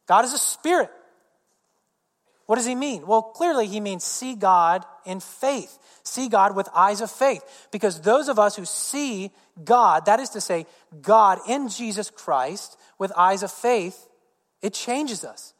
God 0.07 0.25
is 0.25 0.33
a 0.33 0.37
spirit. 0.37 0.89
What 2.51 2.57
does 2.57 2.65
he 2.65 2.75
mean? 2.75 3.07
Well, 3.07 3.21
clearly 3.21 3.65
he 3.65 3.79
means 3.79 4.03
see 4.03 4.35
God 4.35 4.83
in 5.05 5.21
faith. 5.21 5.79
See 6.03 6.27
God 6.27 6.53
with 6.53 6.67
eyes 6.75 6.99
of 6.99 7.09
faith. 7.09 7.41
Because 7.71 8.01
those 8.01 8.27
of 8.27 8.39
us 8.39 8.57
who 8.57 8.65
see 8.65 9.31
God, 9.63 10.05
that 10.07 10.19
is 10.19 10.31
to 10.31 10.41
say, 10.41 10.65
God 11.01 11.39
in 11.47 11.69
Jesus 11.69 12.09
Christ 12.09 12.77
with 12.99 13.13
eyes 13.15 13.41
of 13.41 13.53
faith, 13.53 14.05
it 14.61 14.73
changes 14.73 15.23
us. 15.23 15.53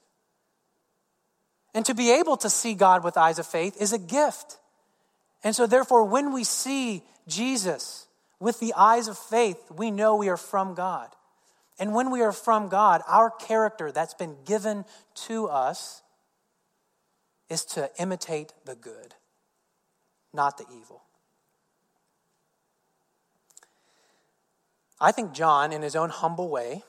And 1.73 1.85
to 1.85 1.93
be 1.93 2.11
able 2.11 2.35
to 2.35 2.49
see 2.49 2.73
God 2.73 3.05
with 3.05 3.15
eyes 3.15 3.39
of 3.39 3.47
faith 3.47 3.77
is 3.79 3.93
a 3.93 3.97
gift. 3.97 4.57
And 5.45 5.55
so, 5.55 5.67
therefore, 5.67 6.03
when 6.03 6.33
we 6.33 6.43
see 6.43 7.03
Jesus 7.25 8.05
with 8.41 8.59
the 8.59 8.73
eyes 8.75 9.07
of 9.07 9.17
faith, 9.17 9.55
we 9.77 9.91
know 9.91 10.17
we 10.17 10.27
are 10.27 10.35
from 10.35 10.73
God. 10.73 11.07
And 11.79 11.95
when 11.95 12.11
we 12.11 12.21
are 12.21 12.33
from 12.33 12.67
God, 12.67 13.01
our 13.07 13.29
character 13.29 13.93
that's 13.93 14.13
been 14.13 14.35
given 14.43 14.83
to 15.27 15.47
us 15.47 16.01
is 17.51 17.65
to 17.65 17.89
imitate 17.99 18.53
the 18.63 18.75
good, 18.75 19.13
not 20.33 20.57
the 20.57 20.63
evil. 20.73 21.03
I 25.01 25.11
think 25.11 25.33
John, 25.33 25.73
in 25.73 25.81
his 25.81 25.93
own 25.93 26.11
humble 26.11 26.47
way, 26.47 26.83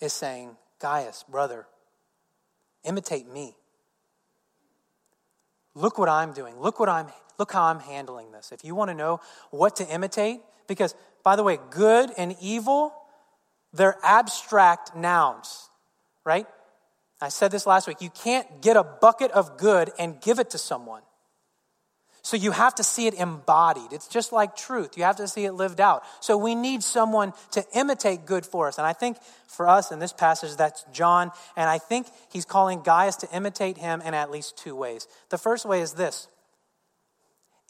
is 0.00 0.12
saying, 0.12 0.56
Gaius, 0.78 1.24
brother, 1.28 1.66
imitate 2.84 3.28
me. 3.28 3.56
Look 5.74 5.98
what 5.98 6.08
I'm 6.08 6.32
doing. 6.32 6.60
Look 6.60 6.78
what 6.78 6.88
I'm 6.88 7.08
look 7.36 7.52
how 7.52 7.64
I'm 7.64 7.80
handling 7.80 8.30
this. 8.30 8.52
If 8.52 8.64
you 8.64 8.76
want 8.76 8.90
to 8.90 8.94
know 8.94 9.20
what 9.50 9.76
to 9.76 9.88
imitate, 9.88 10.40
because 10.68 10.94
by 11.24 11.34
the 11.34 11.42
way, 11.42 11.58
good 11.70 12.10
and 12.16 12.36
evil, 12.40 12.92
they're 13.72 13.96
abstract 14.04 14.94
nouns, 14.94 15.68
right? 16.24 16.46
I 17.20 17.28
said 17.28 17.50
this 17.50 17.66
last 17.66 17.88
week. 17.88 18.00
You 18.00 18.10
can't 18.10 18.62
get 18.62 18.76
a 18.76 18.84
bucket 18.84 19.30
of 19.32 19.58
good 19.58 19.90
and 19.98 20.20
give 20.20 20.38
it 20.38 20.50
to 20.50 20.58
someone. 20.58 21.02
So 22.22 22.36
you 22.36 22.50
have 22.50 22.74
to 22.74 22.84
see 22.84 23.06
it 23.06 23.14
embodied. 23.14 23.92
It's 23.92 24.06
just 24.06 24.32
like 24.32 24.54
truth. 24.54 24.98
You 24.98 25.04
have 25.04 25.16
to 25.16 25.26
see 25.26 25.44
it 25.46 25.52
lived 25.52 25.80
out. 25.80 26.02
So 26.20 26.36
we 26.36 26.54
need 26.54 26.82
someone 26.82 27.32
to 27.52 27.64
imitate 27.74 28.26
good 28.26 28.44
for 28.44 28.68
us. 28.68 28.76
And 28.76 28.86
I 28.86 28.92
think 28.92 29.16
for 29.46 29.68
us 29.68 29.90
in 29.90 29.98
this 29.98 30.12
passage, 30.12 30.54
that's 30.56 30.84
John. 30.92 31.30
And 31.56 31.70
I 31.70 31.78
think 31.78 32.06
he's 32.30 32.44
calling 32.44 32.82
Gaius 32.82 33.16
to 33.16 33.34
imitate 33.34 33.78
him 33.78 34.02
in 34.02 34.14
at 34.14 34.30
least 34.30 34.58
two 34.58 34.76
ways. 34.76 35.08
The 35.30 35.38
first 35.38 35.64
way 35.64 35.80
is 35.80 35.94
this 35.94 36.28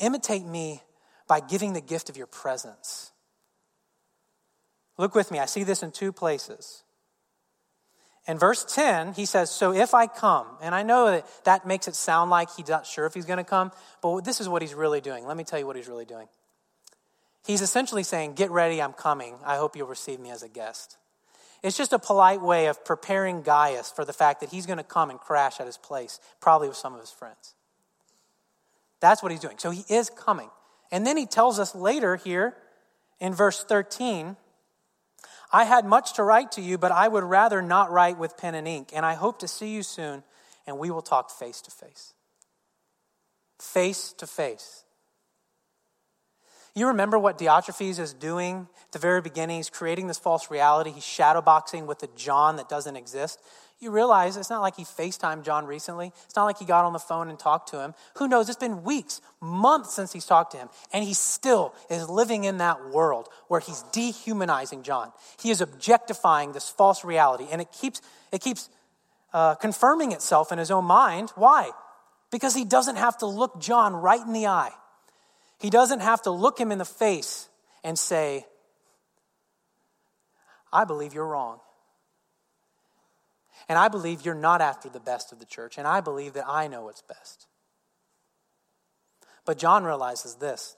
imitate 0.00 0.44
me 0.44 0.82
by 1.28 1.40
giving 1.40 1.72
the 1.72 1.80
gift 1.80 2.08
of 2.08 2.16
your 2.16 2.26
presence. 2.26 3.12
Look 4.96 5.14
with 5.14 5.30
me. 5.30 5.38
I 5.38 5.46
see 5.46 5.62
this 5.62 5.82
in 5.82 5.92
two 5.92 6.12
places. 6.12 6.82
In 8.28 8.38
verse 8.38 8.62
10, 8.64 9.14
he 9.14 9.24
says, 9.24 9.50
So 9.50 9.72
if 9.72 9.94
I 9.94 10.06
come, 10.06 10.46
and 10.60 10.74
I 10.74 10.82
know 10.82 11.06
that 11.06 11.26
that 11.44 11.66
makes 11.66 11.88
it 11.88 11.94
sound 11.94 12.30
like 12.30 12.50
he's 12.54 12.68
not 12.68 12.86
sure 12.86 13.06
if 13.06 13.14
he's 13.14 13.24
going 13.24 13.38
to 13.38 13.44
come, 13.44 13.72
but 14.02 14.20
this 14.20 14.38
is 14.42 14.48
what 14.48 14.60
he's 14.60 14.74
really 14.74 15.00
doing. 15.00 15.26
Let 15.26 15.38
me 15.38 15.44
tell 15.44 15.58
you 15.58 15.66
what 15.66 15.76
he's 15.76 15.88
really 15.88 16.04
doing. 16.04 16.28
He's 17.46 17.62
essentially 17.62 18.02
saying, 18.02 18.34
Get 18.34 18.50
ready, 18.50 18.82
I'm 18.82 18.92
coming. 18.92 19.36
I 19.46 19.56
hope 19.56 19.74
you'll 19.74 19.88
receive 19.88 20.20
me 20.20 20.30
as 20.30 20.42
a 20.42 20.48
guest. 20.48 20.98
It's 21.62 21.76
just 21.76 21.94
a 21.94 21.98
polite 21.98 22.42
way 22.42 22.66
of 22.66 22.84
preparing 22.84 23.42
Gaius 23.42 23.90
for 23.90 24.04
the 24.04 24.12
fact 24.12 24.40
that 24.40 24.50
he's 24.50 24.66
going 24.66 24.76
to 24.76 24.84
come 24.84 25.08
and 25.08 25.18
crash 25.18 25.58
at 25.58 25.66
his 25.66 25.78
place, 25.78 26.20
probably 26.40 26.68
with 26.68 26.76
some 26.76 26.94
of 26.94 27.00
his 27.00 27.10
friends. 27.10 27.54
That's 29.00 29.22
what 29.22 29.32
he's 29.32 29.40
doing. 29.40 29.56
So 29.58 29.70
he 29.70 29.84
is 29.88 30.10
coming. 30.10 30.50
And 30.92 31.06
then 31.06 31.16
he 31.16 31.26
tells 31.26 31.58
us 31.58 31.74
later 31.74 32.16
here 32.16 32.54
in 33.20 33.32
verse 33.32 33.64
13 33.64 34.36
I 35.52 35.64
had 35.64 35.84
much 35.84 36.14
to 36.14 36.22
write 36.22 36.52
to 36.52 36.61
you, 36.61 36.78
but 36.78 36.92
I 36.92 37.08
would 37.08 37.24
rather 37.24 37.62
not 37.62 37.90
write 37.90 38.18
with 38.18 38.37
pen 38.37 38.54
and 38.54 38.68
ink, 38.68 38.90
and 38.94 39.04
I 39.06 39.14
hope 39.14 39.38
to 39.40 39.48
see 39.48 39.68
you 39.68 39.82
soon, 39.82 40.22
and 40.66 40.78
we 40.78 40.90
will 40.90 41.02
talk 41.02 41.30
face 41.30 41.61
to 41.62 41.70
face. 41.70 42.14
Face 43.58 44.12
to 44.14 44.26
face. 44.26 44.84
You 46.74 46.88
remember 46.88 47.18
what 47.18 47.38
Diotrephes 47.38 47.98
is 47.98 48.12
doing 48.12 48.68
at 48.87 48.92
the 48.92 48.98
very 48.98 49.20
beginning? 49.20 49.56
He's 49.56 49.70
creating 49.70 50.06
this 50.06 50.18
false 50.18 50.50
reality. 50.50 50.90
He's 50.90 51.02
shadowboxing 51.02 51.87
with 51.87 52.02
a 52.02 52.08
John 52.14 52.56
that 52.56 52.68
doesn't 52.68 52.94
exist 52.94 53.40
you 53.80 53.92
realize 53.92 54.36
it's 54.36 54.50
not 54.50 54.60
like 54.60 54.76
he 54.76 54.82
FaceTimed 54.82 55.44
John 55.44 55.64
recently. 55.64 56.12
It's 56.24 56.34
not 56.34 56.46
like 56.46 56.58
he 56.58 56.64
got 56.64 56.84
on 56.84 56.92
the 56.92 56.98
phone 56.98 57.28
and 57.28 57.38
talked 57.38 57.70
to 57.70 57.80
him. 57.80 57.94
Who 58.16 58.26
knows? 58.26 58.48
It's 58.48 58.58
been 58.58 58.82
weeks, 58.82 59.20
months 59.40 59.94
since 59.94 60.12
he's 60.12 60.26
talked 60.26 60.52
to 60.52 60.58
him. 60.58 60.68
And 60.92 61.04
he 61.04 61.14
still 61.14 61.74
is 61.88 62.08
living 62.08 62.42
in 62.42 62.58
that 62.58 62.90
world 62.90 63.28
where 63.46 63.60
he's 63.60 63.82
dehumanizing 63.92 64.82
John. 64.82 65.12
He 65.40 65.50
is 65.50 65.60
objectifying 65.60 66.52
this 66.52 66.68
false 66.68 67.04
reality. 67.04 67.46
And 67.52 67.60
it 67.60 67.70
keeps, 67.70 68.02
it 68.32 68.40
keeps 68.40 68.68
uh, 69.32 69.54
confirming 69.54 70.10
itself 70.10 70.50
in 70.50 70.58
his 70.58 70.72
own 70.72 70.84
mind. 70.84 71.30
Why? 71.36 71.70
Because 72.32 72.56
he 72.56 72.64
doesn't 72.64 72.96
have 72.96 73.18
to 73.18 73.26
look 73.26 73.60
John 73.60 73.94
right 73.94 74.20
in 74.20 74.32
the 74.32 74.48
eye. 74.48 74.72
He 75.60 75.70
doesn't 75.70 76.00
have 76.00 76.22
to 76.22 76.30
look 76.30 76.58
him 76.58 76.72
in 76.72 76.78
the 76.78 76.84
face 76.84 77.48
and 77.84 77.96
say, 77.96 78.44
I 80.72 80.84
believe 80.84 81.14
you're 81.14 81.26
wrong. 81.26 81.60
And 83.68 83.78
I 83.78 83.88
believe 83.88 84.24
you're 84.24 84.35
not 84.35 84.61
after 84.61 84.88
the 84.88 85.00
best 85.00 85.33
of 85.33 85.38
the 85.38 85.44
church, 85.44 85.76
and 85.76 85.87
I 85.87 86.00
believe 86.00 86.33
that 86.35 86.48
I 86.48 86.68
know 86.68 86.85
what's 86.85 87.02
best. 87.02 87.46
But 89.44 89.59
John 89.59 89.85
realizes 89.85 90.37
this 90.37 90.76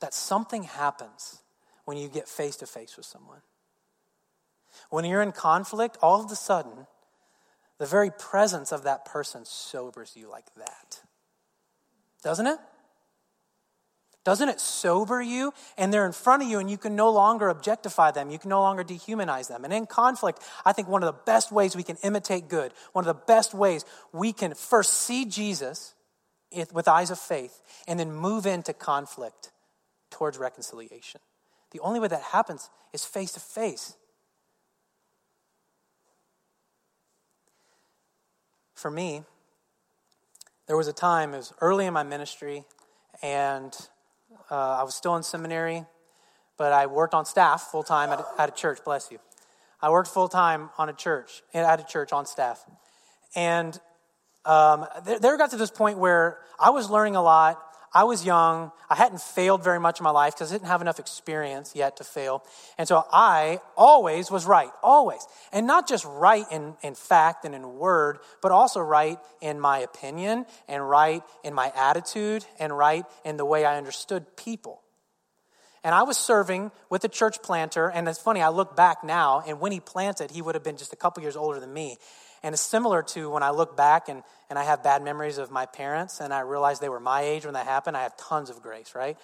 that 0.00 0.12
something 0.12 0.64
happens 0.64 1.40
when 1.86 1.96
you 1.96 2.08
get 2.08 2.28
face 2.28 2.56
to 2.56 2.66
face 2.66 2.96
with 2.96 3.06
someone. 3.06 3.40
When 4.90 5.04
you're 5.06 5.22
in 5.22 5.32
conflict, 5.32 5.96
all 6.02 6.22
of 6.22 6.30
a 6.30 6.36
sudden, 6.36 6.86
the 7.78 7.86
very 7.86 8.10
presence 8.10 8.72
of 8.72 8.82
that 8.82 9.04
person 9.04 9.44
sobers 9.44 10.12
you 10.14 10.28
like 10.28 10.54
that. 10.56 11.00
Doesn't 12.22 12.46
it? 12.46 12.58
Doesn't 14.26 14.48
it 14.48 14.60
sober 14.60 15.22
you? 15.22 15.54
And 15.78 15.92
they're 15.92 16.04
in 16.04 16.10
front 16.10 16.42
of 16.42 16.48
you, 16.48 16.58
and 16.58 16.68
you 16.68 16.76
can 16.76 16.96
no 16.96 17.10
longer 17.10 17.48
objectify 17.48 18.10
them. 18.10 18.28
You 18.28 18.40
can 18.40 18.50
no 18.50 18.60
longer 18.60 18.82
dehumanize 18.82 19.46
them. 19.46 19.62
And 19.62 19.72
in 19.72 19.86
conflict, 19.86 20.42
I 20.64 20.72
think 20.72 20.88
one 20.88 21.00
of 21.04 21.06
the 21.06 21.20
best 21.24 21.52
ways 21.52 21.76
we 21.76 21.84
can 21.84 21.96
imitate 22.02 22.48
good, 22.48 22.72
one 22.92 23.04
of 23.04 23.06
the 23.06 23.22
best 23.24 23.54
ways 23.54 23.84
we 24.12 24.32
can 24.32 24.54
first 24.54 24.94
see 24.94 25.26
Jesus 25.26 25.94
with 26.72 26.88
eyes 26.88 27.12
of 27.12 27.20
faith 27.20 27.62
and 27.86 28.00
then 28.00 28.12
move 28.12 28.46
into 28.46 28.72
conflict 28.72 29.52
towards 30.10 30.38
reconciliation. 30.38 31.20
The 31.70 31.78
only 31.78 32.00
way 32.00 32.08
that 32.08 32.22
happens 32.22 32.68
is 32.92 33.04
face 33.04 33.30
to 33.32 33.40
face. 33.40 33.94
For 38.74 38.90
me, 38.90 39.22
there 40.66 40.76
was 40.76 40.88
a 40.88 40.92
time, 40.92 41.32
it 41.32 41.36
was 41.36 41.52
early 41.60 41.86
in 41.86 41.92
my 41.92 42.02
ministry, 42.02 42.64
and 43.22 43.72
uh, 44.50 44.54
I 44.54 44.82
was 44.82 44.94
still 44.94 45.16
in 45.16 45.22
seminary, 45.22 45.84
but 46.56 46.72
I 46.72 46.86
worked 46.86 47.14
on 47.14 47.24
staff 47.24 47.62
full 47.62 47.82
time 47.82 48.10
at, 48.10 48.24
at, 48.38 48.48
a 48.48 48.52
church, 48.52 48.78
bless 48.84 49.10
you. 49.10 49.18
I 49.80 49.90
worked 49.90 50.08
full 50.08 50.28
time 50.28 50.70
on 50.78 50.88
a 50.88 50.92
church, 50.92 51.42
at 51.52 51.80
a 51.80 51.84
church 51.84 52.12
on 52.12 52.26
staff. 52.26 52.64
And 53.34 53.78
um, 54.44 54.86
there, 55.04 55.18
there 55.18 55.36
got 55.36 55.50
to 55.50 55.56
this 55.56 55.70
point 55.70 55.98
where 55.98 56.38
I 56.58 56.70
was 56.70 56.88
learning 56.88 57.16
a 57.16 57.22
lot. 57.22 57.62
I 57.96 58.04
was 58.04 58.26
young. 58.26 58.72
I 58.90 58.94
hadn't 58.94 59.22
failed 59.22 59.64
very 59.64 59.80
much 59.80 60.00
in 60.00 60.04
my 60.04 60.10
life 60.10 60.34
because 60.34 60.52
I 60.52 60.56
didn't 60.56 60.68
have 60.68 60.82
enough 60.82 60.98
experience 60.98 61.74
yet 61.74 61.96
to 61.96 62.04
fail. 62.04 62.44
And 62.76 62.86
so 62.86 63.06
I 63.10 63.60
always 63.74 64.30
was 64.30 64.44
right, 64.44 64.68
always. 64.82 65.26
And 65.50 65.66
not 65.66 65.88
just 65.88 66.04
right 66.04 66.44
in, 66.52 66.76
in 66.82 66.94
fact 66.94 67.46
and 67.46 67.54
in 67.54 67.78
word, 67.78 68.18
but 68.42 68.52
also 68.52 68.80
right 68.80 69.18
in 69.40 69.58
my 69.58 69.78
opinion 69.78 70.44
and 70.68 70.86
right 70.86 71.22
in 71.42 71.54
my 71.54 71.72
attitude 71.74 72.44
and 72.60 72.76
right 72.76 73.06
in 73.24 73.38
the 73.38 73.46
way 73.46 73.64
I 73.64 73.78
understood 73.78 74.36
people. 74.36 74.82
And 75.82 75.94
I 75.94 76.02
was 76.02 76.18
serving 76.18 76.72
with 76.90 77.02
a 77.04 77.08
church 77.08 77.42
planter, 77.42 77.88
and 77.88 78.06
it's 78.08 78.18
funny, 78.18 78.42
I 78.42 78.48
look 78.48 78.76
back 78.76 79.04
now, 79.04 79.42
and 79.46 79.58
when 79.58 79.72
he 79.72 79.80
planted, 79.80 80.32
he 80.32 80.42
would 80.42 80.54
have 80.54 80.64
been 80.64 80.76
just 80.76 80.92
a 80.92 80.96
couple 80.96 81.22
years 81.22 81.36
older 81.36 81.60
than 81.60 81.72
me. 81.72 81.96
And 82.42 82.52
it's 82.52 82.62
similar 82.62 83.02
to 83.02 83.30
when 83.30 83.42
I 83.42 83.50
look 83.50 83.76
back 83.76 84.08
and, 84.08 84.22
and 84.50 84.58
I 84.58 84.64
have 84.64 84.82
bad 84.82 85.02
memories 85.02 85.38
of 85.38 85.50
my 85.50 85.66
parents 85.66 86.20
and 86.20 86.32
I 86.32 86.40
realize 86.40 86.80
they 86.80 86.88
were 86.88 87.00
my 87.00 87.22
age 87.22 87.44
when 87.44 87.54
that 87.54 87.66
happened. 87.66 87.96
I 87.96 88.02
have 88.02 88.16
tons 88.16 88.50
of 88.50 88.62
grace, 88.62 88.94
right? 88.94 89.16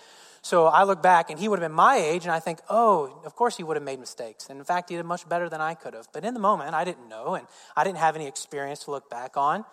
So 0.43 0.67
I 0.67 0.83
look 0.83 1.03
back 1.03 1.31
and 1.31 1.39
he 1.39 1.49
would 1.49 1.61
have 1.61 1.69
been 1.69 1.77
my 1.77 1.97
age 1.97 2.25
and 2.25 2.33
I 2.33 2.41
think, 2.41 2.61
oh, 2.69 3.21
of 3.25 3.37
course 3.37 3.57
he 3.57 3.63
would 3.63 3.77
have 3.77 3.85
made 3.85 4.01
mistakes. 4.01 4.51
And 4.51 4.59
in 4.59 4.65
fact, 4.65 4.91
he 4.91 4.97
did 4.97 5.05
much 5.05 5.29
better 5.29 5.49
than 5.49 5.61
I 5.61 5.75
could 5.75 5.95
have. 5.95 6.09
But 6.13 6.25
in 6.25 6.35
the 6.35 6.41
moment, 6.41 6.75
I 6.75 6.85
didn't 6.85 7.09
know 7.09 7.35
and 7.35 7.47
I 7.77 7.85
didn't 7.85 7.99
have 7.99 8.17
any 8.17 8.27
experience 8.27 8.85
to 8.85 8.91
look 8.91 9.09
back 9.09 9.37
on. 9.37 9.65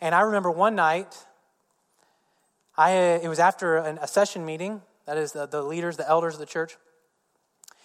And 0.00 0.14
I 0.14 0.22
remember 0.22 0.50
one 0.50 0.74
night, 0.74 1.14
I, 2.76 2.92
it 3.22 3.28
was 3.28 3.38
after 3.38 3.76
an, 3.76 3.98
a 4.00 4.08
session 4.08 4.46
meeting, 4.46 4.80
that 5.06 5.18
is 5.18 5.32
the, 5.32 5.46
the 5.46 5.62
leaders, 5.62 5.96
the 5.96 6.08
elders 6.08 6.34
of 6.34 6.40
the 6.40 6.46
church. 6.46 6.76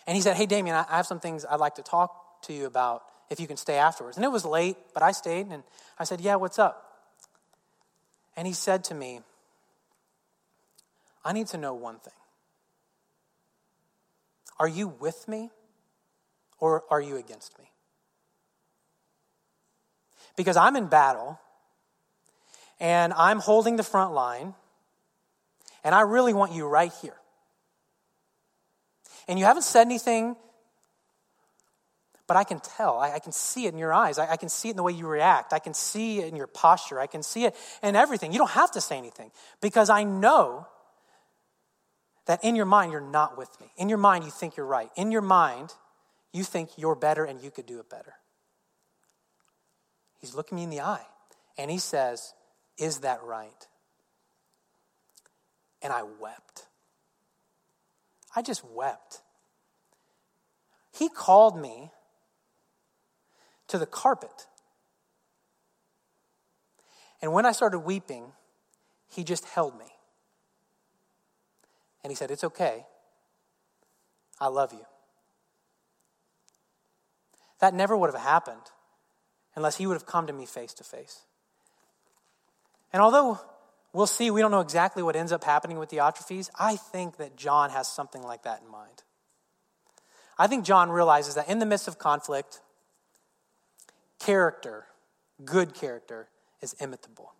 And 0.08 0.16
he 0.16 0.22
said, 0.22 0.38
hey, 0.38 0.46
Damien, 0.46 0.76
I 0.76 0.96
have 0.96 1.06
some 1.06 1.20
things 1.20 1.46
I'd 1.46 1.60
like 1.60 1.76
to 1.76 1.84
talk 1.84 2.42
to 2.44 2.54
you 2.54 2.66
about 2.66 3.04
if 3.30 3.40
you 3.40 3.48
can 3.48 3.58
stay 3.58 3.76
afterwards. 3.76 4.18
And 4.18 4.26
it 4.26 4.32
was 4.32 4.46
late, 4.46 4.78
but 4.94 5.04
I 5.04 5.12
stayed 5.12 5.48
and 5.48 5.64
I 5.98 6.04
said, 6.04 6.22
Yeah, 6.22 6.36
what's 6.36 6.60
up? 6.60 6.86
And 8.36 8.48
he 8.48 8.54
said 8.54 8.84
to 8.86 8.96
me, 8.96 9.22
I 11.24 11.34
need 11.34 11.48
to 11.48 11.58
know 11.58 11.74
one 11.74 12.00
thing. 12.00 12.14
Are 14.60 14.68
you 14.68 14.88
with 14.88 15.28
me 15.28 15.50
or 16.60 16.84
are 16.90 17.02
you 17.02 17.18
against 17.18 17.58
me? 17.60 17.66
Because 20.36 20.58
I'm 20.58 20.76
in 20.76 20.88
battle 20.88 21.40
and 22.80 23.14
I'm 23.14 23.40
holding 23.40 23.76
the 23.76 23.84
front 23.84 24.14
line 24.14 24.54
and 25.84 25.94
I 25.94 26.02
really 26.02 26.34
want 26.34 26.54
you 26.54 26.68
right 26.68 26.92
here. 27.02 27.16
And 29.28 29.38
you 29.38 29.46
haven't 29.46 29.64
said 29.64 29.82
anything 29.82 30.36
but 32.30 32.38
I 32.38 32.44
can 32.44 32.60
tell. 32.60 33.00
I, 33.00 33.14
I 33.14 33.20
can 33.20 33.32
see 33.32 33.66
it 33.66 33.74
in 33.74 33.80
your 33.80 33.92
eyes. 33.92 34.20
I, 34.20 34.34
I, 34.34 34.38
can 34.38 34.50
see 34.50 34.68
it 34.68 34.72
in 34.72 34.78
the 34.78 34.84
way 34.84 34.92
you 34.92 35.08
react. 35.08 35.52
I 35.52 35.58
can 35.58 35.74
see 35.74 36.20
it 36.20 36.28
in 36.28 36.36
your 36.36 36.46
posture. 36.46 37.00
I 37.00 37.08
can 37.08 37.24
see 37.24 37.46
it 37.46 37.56
in 37.82 37.96
everything. 37.96 38.32
You 38.32 38.38
don't 38.38 38.52
have 38.52 38.72
to 38.74 38.82
say 38.82 39.00
anything 39.00 39.32
because 39.62 39.90
I 39.90 40.04
know 40.04 40.68
that 42.28 42.44
in 42.44 42.56
your 42.56 42.68
mind, 42.68 42.92
you're 42.92 43.02
not 43.02 43.36
with 43.36 43.50
me. 43.60 43.72
In 43.78 43.90
your 43.90 43.98
mind, 43.98 44.26
you 44.26 44.30
think 44.30 44.58
you're 44.58 44.68
right. 44.68 44.92
In 44.96 45.12
your 45.12 45.24
mind, 45.24 45.74
you 46.32 46.44
think 46.44 46.70
you're 46.78 46.94
better 46.94 47.26
and 47.26 47.42
you 47.42 47.50
could 47.50 47.66
do 47.66 47.80
it 47.80 47.90
better. 47.90 48.14
He's 50.20 50.36
looking 50.36 50.58
me 50.58 50.66
in 50.66 50.70
the 50.70 50.82
eye 50.82 51.08
and 51.58 51.72
he 51.72 51.80
says, 51.80 52.36
Is 52.78 53.00
that 53.00 53.24
right? 53.24 53.68
And 55.82 55.92
I 55.92 56.04
wept. 56.04 56.68
I 58.36 58.44
just 58.44 58.64
wept. 58.64 59.22
He 60.96 61.10
called 61.10 61.60
me 61.60 61.90
to 63.70 63.78
the 63.78 63.86
carpet. 63.86 64.48
And 67.22 67.34
when 67.34 67.46
I 67.46 67.52
started 67.52 67.80
weeping, 67.80 68.32
he 69.10 69.24
just 69.24 69.46
held 69.46 69.78
me. 69.78 69.86
And 72.04 72.12
he 72.12 72.16
said, 72.16 72.32
It's 72.32 72.44
okay. 72.44 72.86
I 74.40 74.48
love 74.48 74.72
you. 74.72 74.86
That 77.60 77.74
never 77.74 77.98
would 77.98 78.12
have 78.12 78.22
happened 78.22 78.62
unless 79.56 79.78
he 79.78 79.86
would 79.86 79.96
have 79.96 80.06
come 80.06 80.28
to 80.28 80.34
me 80.34 80.46
face 80.46 80.74
to 80.76 80.84
face. 80.84 81.24
And 82.94 83.02
although 83.02 83.40
we'll 83.92 84.08
see, 84.08 84.32
we 84.32 84.42
don't 84.42 84.52
know 84.52 84.62
exactly 84.62 85.04
what 85.04 85.16
ends 85.16 85.32
up 85.32 85.44
happening 85.44 85.78
with 85.78 85.90
Diotrephes, 85.92 86.50
I 86.58 86.78
think 86.78 87.18
that 87.18 87.36
John 87.36 87.70
has 87.72 87.88
something 87.88 88.24
like 88.24 88.44
that 88.44 88.62
in 88.62 88.72
mind. 88.72 89.04
I 90.38 90.48
think 90.48 90.64
John 90.64 90.90
realizes 90.90 91.36
that 91.36 91.50
in 91.50 91.60
the 91.60 91.66
midst 91.66 91.90
of 91.90 92.00
conflict, 92.00 92.62
character, 94.20 94.86
good 95.44 95.74
character, 95.74 96.30
is 96.62 96.76
imitable. 96.80 97.34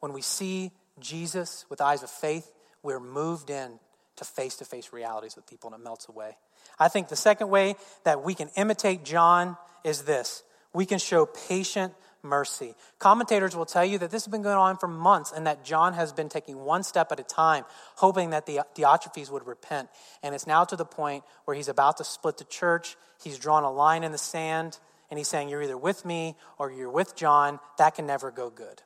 When 0.00 0.12
we 0.12 0.22
see 0.22 0.72
Jesus 0.98 1.64
with 1.70 1.80
eyes 1.80 2.02
of 2.02 2.10
faith, 2.10 2.50
we're 2.82 3.00
moved 3.00 3.50
in 3.50 3.78
to 4.16 4.24
face 4.24 4.56
to 4.56 4.64
face 4.64 4.92
realities 4.92 5.36
with 5.36 5.46
people 5.46 5.72
and 5.72 5.80
it 5.80 5.84
melts 5.84 6.08
away. 6.08 6.36
I 6.78 6.88
think 6.88 7.08
the 7.08 7.16
second 7.16 7.48
way 7.48 7.76
that 8.04 8.22
we 8.22 8.34
can 8.34 8.50
imitate 8.56 9.04
John 9.04 9.56
is 9.84 10.02
this 10.02 10.42
we 10.74 10.86
can 10.86 10.98
show 10.98 11.26
patient 11.26 11.92
mercy. 12.22 12.74
Commentators 12.98 13.56
will 13.56 13.66
tell 13.66 13.84
you 13.84 13.98
that 13.98 14.10
this 14.10 14.24
has 14.24 14.30
been 14.30 14.42
going 14.42 14.56
on 14.56 14.78
for 14.78 14.86
months 14.86 15.32
and 15.32 15.46
that 15.46 15.64
John 15.64 15.92
has 15.94 16.12
been 16.12 16.28
taking 16.28 16.58
one 16.58 16.82
step 16.82 17.10
at 17.12 17.20
a 17.20 17.24
time, 17.24 17.64
hoping 17.96 18.30
that 18.30 18.46
the 18.46 18.60
Diotrephes 18.74 19.30
would 19.30 19.46
repent. 19.46 19.88
And 20.22 20.34
it's 20.34 20.46
now 20.46 20.64
to 20.64 20.76
the 20.76 20.84
point 20.84 21.24
where 21.44 21.56
he's 21.56 21.68
about 21.68 21.96
to 21.98 22.04
split 22.04 22.38
the 22.38 22.44
church. 22.44 22.96
He's 23.22 23.38
drawn 23.38 23.64
a 23.64 23.72
line 23.72 24.04
in 24.04 24.12
the 24.12 24.18
sand 24.18 24.78
and 25.12 25.18
he's 25.18 25.28
saying, 25.28 25.50
You're 25.50 25.62
either 25.62 25.76
with 25.76 26.06
me 26.06 26.36
or 26.56 26.72
you're 26.72 26.88
with 26.88 27.14
John. 27.14 27.60
That 27.76 27.94
can 27.96 28.06
never 28.06 28.30
go 28.30 28.48
good. 28.48 28.80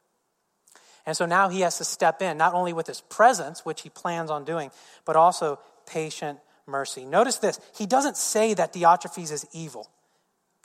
And 1.07 1.17
so 1.17 1.25
now 1.25 1.49
he 1.49 1.61
has 1.61 1.79
to 1.79 1.85
step 1.85 2.21
in, 2.21 2.37
not 2.37 2.53
only 2.53 2.73
with 2.73 2.89
his 2.89 3.01
presence, 3.01 3.65
which 3.65 3.83
he 3.83 3.91
plans 3.91 4.29
on 4.29 4.45
doing, 4.45 4.73
but 5.05 5.15
also 5.15 5.61
patient 5.89 6.41
mercy. 6.67 7.05
Notice 7.05 7.37
this 7.37 7.61
he 7.79 7.87
doesn't 7.87 8.17
say 8.17 8.55
that 8.55 8.73
Diotrephes 8.73 9.31
is 9.31 9.47
evil, 9.53 9.89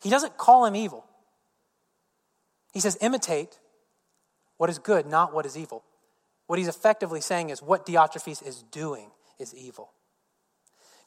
he 0.01 0.09
doesn't 0.09 0.35
call 0.35 0.65
him 0.65 0.75
evil. 0.75 1.05
He 2.73 2.79
says, 2.79 2.97
Imitate 2.99 3.59
what 4.57 4.71
is 4.71 4.79
good, 4.79 5.05
not 5.05 5.31
what 5.31 5.45
is 5.45 5.55
evil. 5.55 5.83
What 6.47 6.57
he's 6.57 6.69
effectively 6.69 7.21
saying 7.21 7.51
is 7.51 7.61
what 7.61 7.85
Diotrephes 7.85 8.47
is 8.47 8.63
doing 8.71 9.11
is 9.37 9.53
evil. 9.53 9.91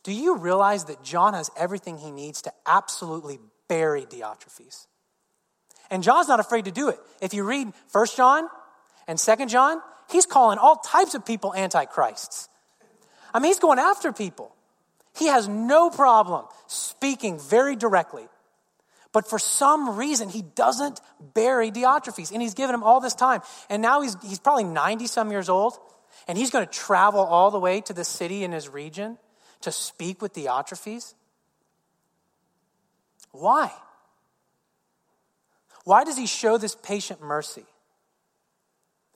Do 0.04 0.12
you 0.12 0.36
realize 0.36 0.84
that 0.84 1.02
John 1.02 1.34
has 1.34 1.50
everything 1.56 1.98
he 1.98 2.12
needs 2.12 2.42
to 2.42 2.52
absolutely 2.64 3.40
bury 3.68 4.02
Diotrephes. 4.02 4.86
And 5.90 6.02
John's 6.02 6.28
not 6.28 6.40
afraid 6.40 6.64
to 6.64 6.70
do 6.70 6.88
it. 6.88 6.98
If 7.20 7.34
you 7.34 7.44
read 7.44 7.72
First 7.88 8.16
John 8.16 8.48
and 9.06 9.18
Second 9.20 9.48
John, 9.48 9.80
he's 10.10 10.26
calling 10.26 10.58
all 10.58 10.76
types 10.76 11.14
of 11.14 11.24
people 11.26 11.54
antichrists. 11.54 12.48
I 13.32 13.38
mean, 13.38 13.50
he's 13.50 13.58
going 13.58 13.78
after 13.78 14.12
people. 14.12 14.54
He 15.16 15.26
has 15.26 15.48
no 15.48 15.90
problem 15.90 16.46
speaking 16.66 17.38
very 17.38 17.76
directly. 17.76 18.26
But 19.12 19.28
for 19.28 19.38
some 19.38 19.96
reason, 19.96 20.28
he 20.28 20.42
doesn't 20.42 21.00
bury 21.34 21.70
Diotrephes. 21.70 22.32
And 22.32 22.42
he's 22.42 22.54
given 22.54 22.74
him 22.74 22.82
all 22.82 23.00
this 23.00 23.14
time. 23.14 23.42
And 23.70 23.80
now 23.80 24.00
he's, 24.00 24.16
he's 24.22 24.40
probably 24.40 24.64
90 24.64 25.06
some 25.06 25.30
years 25.30 25.48
old. 25.48 25.78
And 26.26 26.36
he's 26.36 26.50
going 26.50 26.66
to 26.66 26.72
travel 26.72 27.20
all 27.20 27.52
the 27.52 27.60
way 27.60 27.80
to 27.82 27.92
the 27.92 28.04
city 28.04 28.42
in 28.42 28.50
his 28.50 28.68
region 28.68 29.18
to 29.60 29.70
speak 29.70 30.20
with 30.20 30.34
Diotrephes. 30.34 31.14
Why? 33.34 33.72
Why 35.82 36.04
does 36.04 36.16
he 36.16 36.26
show 36.26 36.56
this 36.56 36.76
patient 36.76 37.20
mercy? 37.20 37.64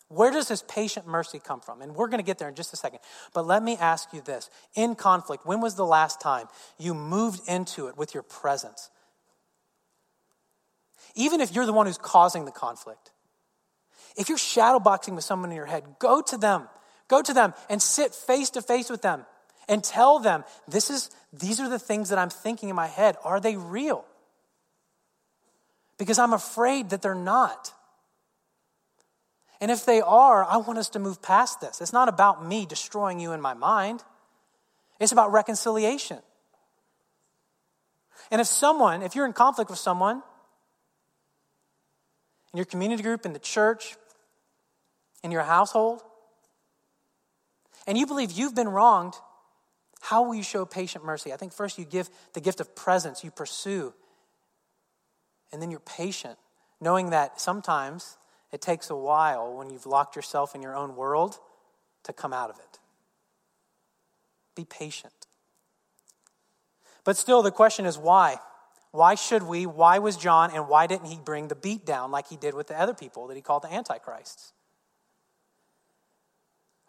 Where 0.09 0.33
does 0.33 0.49
this 0.49 0.65
patient 0.67 1.07
mercy 1.07 1.39
come 1.39 1.61
from? 1.61 1.83
And 1.83 1.95
we're 1.95 2.09
going 2.09 2.19
to 2.19 2.27
get 2.27 2.39
there 2.39 2.49
in 2.49 2.57
just 2.57 2.73
a 2.73 2.77
second. 2.77 2.99
But 3.33 3.47
let 3.47 3.63
me 3.63 3.77
ask 3.77 4.13
you 4.13 4.21
this 4.21 4.51
in 4.75 4.97
conflict, 4.97 5.47
when 5.47 5.61
was 5.61 5.77
the 5.77 5.87
last 5.87 6.21
time 6.21 6.49
you 6.79 6.95
moved 6.95 7.49
into 7.49 7.87
it 7.87 7.97
with 7.97 8.13
your 8.13 8.25
presence? 8.25 8.91
Even 11.15 11.41
if 11.41 11.55
you're 11.55 11.67
the 11.67 11.73
one 11.73 11.87
who's 11.87 11.99
causing 11.99 12.45
the 12.45 12.51
conflict, 12.51 13.13
if 14.17 14.29
you're 14.29 14.39
shadowboxing 14.39 15.15
with 15.15 15.25
someone 15.25 15.51
in 15.51 15.57
your 15.57 15.67
head, 15.67 15.85
go 16.01 16.23
to 16.23 16.37
them. 16.37 16.69
Go 17.07 17.23
to 17.23 17.33
them 17.33 17.55
and 17.71 17.81
sit 17.81 18.15
face 18.15 18.51
to 18.51 18.63
face 18.63 18.91
with 18.91 19.03
them 19.03 19.25
and 19.69 19.85
tell 19.85 20.19
them, 20.19 20.45
this 20.67 20.91
is, 20.91 21.11
these 21.33 21.61
are 21.61 21.69
the 21.69 21.79
things 21.79 22.09
that 22.09 22.19
I'm 22.19 22.31
thinking 22.31 22.69
in 22.69 22.77
my 22.77 22.87
head. 22.87 23.17
Are 23.23 23.39
they 23.39 23.57
real? 23.57 24.05
Because 25.99 26.19
I'm 26.19 26.33
afraid 26.33 26.91
that 26.91 27.03
they're 27.03 27.15
not. 27.15 27.73
And 29.61 29.71
if 29.71 29.85
they 29.85 30.01
are, 30.01 30.45
I 30.45 30.57
want 30.59 30.79
us 30.79 30.89
to 30.91 30.99
move 30.99 31.21
past 31.21 31.61
this. 31.61 31.81
It's 31.81 31.93
not 31.93 32.09
about 32.09 32.47
me 32.47 32.65
destroying 32.65 33.21
you 33.21 33.33
in 33.33 33.41
my 33.41 33.55
mind, 33.55 34.03
it's 35.01 35.13
about 35.13 35.33
reconciliation. 35.33 36.19
And 38.31 38.41
if 38.41 38.47
someone, 38.47 39.03
if 39.03 39.15
you're 39.15 39.27
in 39.27 39.33
conflict 39.33 39.71
with 39.71 39.79
someone, 39.79 40.23
in 42.53 42.57
your 42.57 42.67
community 42.67 43.03
group, 43.03 43.25
in 43.25 43.33
the 43.33 43.39
church, 43.39 43.97
in 45.23 45.31
your 45.31 45.43
household, 45.43 46.03
and 47.87 47.97
you 47.97 48.07
believe 48.07 48.31
you've 48.33 48.55
been 48.55 48.69
wronged, 48.69 49.15
how 50.01 50.23
will 50.23 50.35
you 50.35 50.43
show 50.43 50.65
patient 50.65 51.05
mercy? 51.05 51.33
I 51.33 51.37
think 51.37 51.53
first 51.53 51.79
you 51.79 51.85
give 51.85 52.09
the 52.33 52.41
gift 52.41 52.61
of 52.61 52.75
presence, 52.75 53.25
you 53.25 53.31
pursue, 53.31 53.95
and 55.53 55.61
then 55.61 55.71
you're 55.71 55.81
patient, 55.81 56.39
knowing 56.81 57.11
that 57.11 57.41
sometimes 57.41 58.17
it 58.53 58.61
takes 58.61 58.91
a 58.91 58.97
while 58.97 59.55
when 59.57 59.71
you've 59.71 59.87
locked 59.87 60.17
yourself 60.17 60.55
in 60.55 60.63
your 60.63 60.75
own 60.75 60.97
world 60.97 61.39
to 62.05 62.13
come 62.13 62.33
out 62.33 62.51
of 62.51 62.59
it. 62.59 62.79
Be 64.55 64.65
patient. 64.65 65.13
But 67.05 67.17
still, 67.17 67.43
the 67.43 67.51
question 67.51 67.87
is 67.87 67.99
why? 67.99 68.37
Why 68.91 69.15
should 69.15 69.43
we? 69.43 69.67
Why 69.67 69.99
was 69.99 70.17
John, 70.17 70.51
and 70.51 70.69
why 70.69 70.87
didn't 70.87 71.07
he 71.07 71.19
bring 71.23 71.49
the 71.49 71.55
beat 71.55 71.85
down 71.85 72.11
like 72.11 72.29
he 72.29 72.37
did 72.37 72.55
with 72.55 72.69
the 72.69 72.81
other 72.81 72.95
people 72.95 73.27
that 73.27 73.37
he 73.37 73.43
called 73.43 73.63
the 73.63 73.73
Antichrists? 73.73 74.53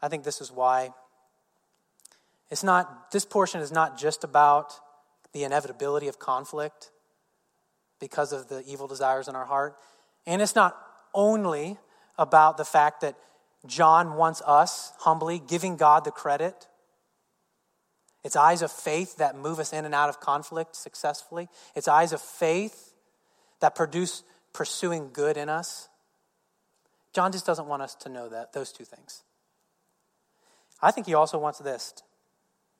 I 0.01 0.07
think 0.07 0.23
this 0.23 0.39
is 0.41 0.51
why. 0.51 0.93
It's 2.49 2.63
not, 2.63 3.11
this 3.11 3.25
portion 3.25 3.61
is 3.61 3.71
not 3.71 3.97
just 3.97 4.23
about 4.23 4.73
the 5.33 5.43
inevitability 5.43 6.07
of 6.07 6.19
conflict 6.19 6.91
because 7.99 8.33
of 8.33 8.47
the 8.47 8.63
evil 8.65 8.87
desires 8.87 9.27
in 9.27 9.35
our 9.35 9.45
heart. 9.45 9.75
And 10.25 10.41
it's 10.41 10.55
not 10.55 10.77
only 11.13 11.77
about 12.17 12.57
the 12.57 12.65
fact 12.65 13.01
that 13.01 13.15
John 13.65 14.15
wants 14.15 14.41
us 14.45 14.93
humbly 14.99 15.41
giving 15.45 15.75
God 15.75 16.05
the 16.05 16.11
credit. 16.11 16.67
It's 18.23 18.35
eyes 18.35 18.61
of 18.61 18.71
faith 18.71 19.17
that 19.17 19.35
move 19.35 19.59
us 19.59 19.73
in 19.73 19.85
and 19.85 19.93
out 19.93 20.09
of 20.09 20.19
conflict 20.19 20.75
successfully. 20.75 21.49
It's 21.75 21.87
eyes 21.87 22.13
of 22.13 22.21
faith 22.21 22.93
that 23.59 23.75
produce 23.75 24.23
pursuing 24.53 25.09
good 25.13 25.37
in 25.37 25.49
us. 25.49 25.89
John 27.13 27.31
just 27.31 27.45
doesn't 27.45 27.67
want 27.67 27.81
us 27.81 27.95
to 27.95 28.09
know 28.09 28.29
that 28.29 28.53
those 28.53 28.71
two 28.71 28.85
things. 28.85 29.23
I 30.81 30.91
think 30.91 31.07
he 31.07 31.13
also 31.13 31.37
wants 31.37 31.59
this. 31.59 31.93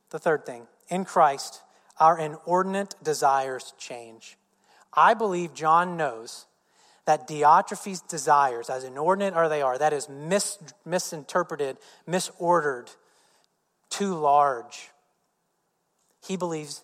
The 0.09 0.19
third 0.19 0.45
thing, 0.45 0.67
in 0.89 1.05
Christ, 1.05 1.61
our 1.99 2.17
inordinate 2.17 2.95
desires 3.03 3.73
change. 3.77 4.37
I 4.93 5.13
believe 5.13 5.53
John 5.53 5.97
knows 5.97 6.45
that 7.05 7.27
Diotrephes' 7.27 8.07
desires, 8.07 8.69
as 8.69 8.83
inordinate 8.83 9.33
as 9.33 9.49
they 9.49 9.61
are, 9.61 9.77
that 9.77 9.93
is 9.93 10.09
mis- 10.09 10.59
misinterpreted, 10.85 11.77
misordered, 12.07 12.95
too 13.89 14.13
large. 14.13 14.89
He 16.25 16.37
believes 16.37 16.83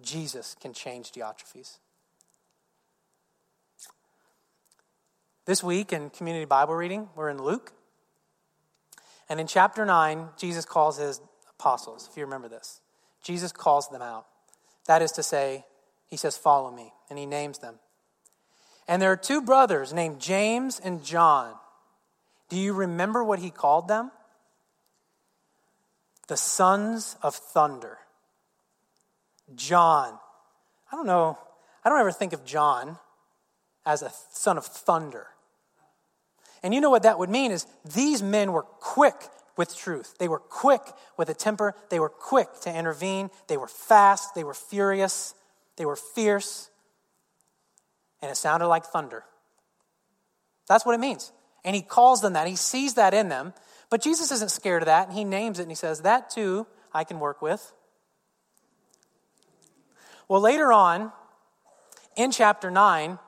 Jesus 0.00 0.56
can 0.60 0.72
change 0.72 1.12
Diotrephes. 1.12 1.78
This 5.44 5.62
week 5.62 5.92
in 5.92 6.10
community 6.10 6.44
Bible 6.44 6.74
reading, 6.74 7.08
we're 7.16 7.28
in 7.28 7.42
Luke. 7.42 7.72
And 9.28 9.40
in 9.40 9.46
chapter 9.46 9.84
9, 9.84 10.28
Jesus 10.36 10.64
calls 10.64 10.98
his 10.98 11.20
apostles, 11.62 12.08
if 12.10 12.16
you 12.16 12.24
remember 12.24 12.48
this. 12.48 12.80
Jesus 13.22 13.52
calls 13.52 13.88
them 13.88 14.02
out. 14.02 14.26
That 14.86 15.00
is 15.00 15.12
to 15.12 15.22
say, 15.22 15.64
he 16.08 16.16
says, 16.16 16.36
Follow 16.36 16.72
me. 16.72 16.92
And 17.08 17.18
he 17.18 17.26
names 17.26 17.58
them. 17.58 17.76
And 18.88 19.00
there 19.00 19.12
are 19.12 19.16
two 19.16 19.40
brothers 19.40 19.92
named 19.92 20.18
James 20.18 20.80
and 20.82 21.04
John. 21.04 21.54
Do 22.48 22.56
you 22.56 22.72
remember 22.72 23.22
what 23.22 23.38
he 23.38 23.50
called 23.50 23.86
them? 23.86 24.10
The 26.26 26.36
sons 26.36 27.16
of 27.22 27.34
thunder. 27.34 27.98
John. 29.54 30.18
I 30.90 30.96
don't 30.96 31.06
know, 31.06 31.38
I 31.84 31.88
don't 31.88 32.00
ever 32.00 32.12
think 32.12 32.32
of 32.32 32.44
John 32.44 32.98
as 33.86 34.02
a 34.02 34.10
son 34.32 34.58
of 34.58 34.66
thunder. 34.66 35.28
And 36.62 36.74
you 36.74 36.80
know 36.80 36.90
what 36.90 37.04
that 37.04 37.18
would 37.18 37.30
mean 37.30 37.52
is 37.52 37.66
these 37.84 38.22
men 38.22 38.52
were 38.52 38.62
quick 38.62 39.16
with 39.56 39.76
truth. 39.76 40.16
They 40.18 40.28
were 40.28 40.38
quick 40.38 40.82
with 41.16 41.28
a 41.28 41.34
temper. 41.34 41.74
They 41.90 42.00
were 42.00 42.08
quick 42.08 42.48
to 42.62 42.74
intervene. 42.74 43.30
They 43.48 43.56
were 43.56 43.68
fast. 43.68 44.34
They 44.34 44.44
were 44.44 44.54
furious. 44.54 45.34
They 45.76 45.84
were 45.84 45.96
fierce. 45.96 46.70
And 48.20 48.30
it 48.30 48.36
sounded 48.36 48.68
like 48.68 48.84
thunder. 48.84 49.24
That's 50.68 50.86
what 50.86 50.94
it 50.94 51.00
means. 51.00 51.32
And 51.64 51.76
he 51.76 51.82
calls 51.82 52.20
them 52.20 52.32
that. 52.32 52.46
He 52.46 52.56
sees 52.56 52.94
that 52.94 53.14
in 53.14 53.28
them. 53.28 53.52
But 53.90 54.02
Jesus 54.02 54.30
isn't 54.30 54.50
scared 54.50 54.82
of 54.82 54.86
that. 54.86 55.08
And 55.08 55.16
he 55.16 55.24
names 55.24 55.58
it 55.58 55.62
and 55.62 55.70
he 55.70 55.76
says, 55.76 56.00
That 56.00 56.30
too 56.30 56.66
I 56.92 57.04
can 57.04 57.20
work 57.20 57.42
with. 57.42 57.72
Well, 60.28 60.40
later 60.40 60.72
on 60.72 61.12
in 62.16 62.30
chapter 62.30 62.70
9, 62.70 63.18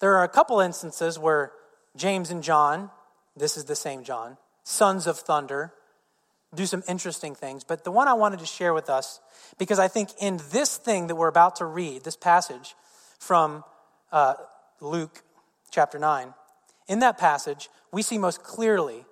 there 0.00 0.14
are 0.14 0.24
a 0.24 0.28
couple 0.28 0.60
instances 0.60 1.18
where 1.18 1.52
James 1.96 2.30
and 2.30 2.42
John, 2.42 2.90
this 3.36 3.56
is 3.56 3.64
the 3.64 3.76
same 3.76 4.02
John, 4.02 4.36
sons 4.64 5.06
of 5.06 5.18
thunder, 5.18 5.72
do 6.54 6.66
some 6.66 6.82
interesting 6.88 7.34
things. 7.34 7.62
But 7.62 7.84
the 7.84 7.90
one 7.90 8.08
I 8.08 8.14
wanted 8.14 8.40
to 8.40 8.46
share 8.46 8.74
with 8.74 8.90
us, 8.90 9.20
because 9.58 9.78
I 9.78 9.88
think 9.88 10.10
in 10.20 10.40
this 10.50 10.76
thing 10.76 11.06
that 11.06 11.14
we're 11.14 11.28
about 11.28 11.56
to 11.56 11.66
read, 11.66 12.02
this 12.04 12.16
passage 12.16 12.74
from 13.18 13.62
uh, 14.10 14.34
Luke 14.80 15.22
chapter 15.70 15.98
9, 15.98 16.34
in 16.88 16.98
that 17.00 17.18
passage, 17.18 17.68
we 17.92 18.02
see 18.02 18.18
most 18.18 18.42
clearly 18.42 19.04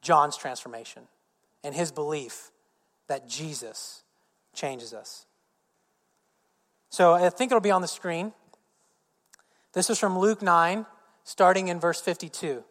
John's 0.00 0.36
transformation 0.36 1.04
and 1.62 1.74
his 1.74 1.92
belief 1.92 2.50
that 3.08 3.28
Jesus 3.28 4.02
changes 4.54 4.92
us. 4.92 5.26
So 6.90 7.14
I 7.14 7.30
think 7.30 7.50
it'll 7.50 7.60
be 7.60 7.70
on 7.70 7.82
the 7.82 7.88
screen. 7.88 8.32
This 9.72 9.88
is 9.88 9.98
from 9.98 10.18
Luke 10.18 10.42
9, 10.42 10.84
starting 11.24 11.68
in 11.68 11.80
verse 11.80 12.00
52. 12.00 12.62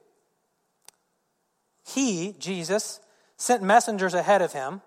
He, 1.86 2.36
Jesus, 2.40 3.00
sent 3.38 3.64
messengers 3.64 4.14
ahead 4.14 4.42
of 4.42 4.54
him 4.54 4.82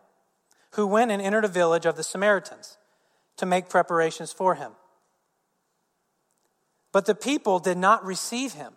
who 0.73 0.87
went 0.87 1.11
and 1.11 1.21
entered 1.21 1.45
a 1.45 1.49
village 1.49 1.87
of 1.87 1.97
the 1.97 2.03
Samaritans 2.03 2.79
to 3.37 3.47
make 3.47 3.69
preparations 3.69 4.33
for 4.33 4.55
him. 4.55 4.73
But 6.93 7.07
the 7.07 7.15
people 7.15 7.59
did 7.59 7.77
not 7.77 8.05
receive 8.05 8.53
him 8.53 8.75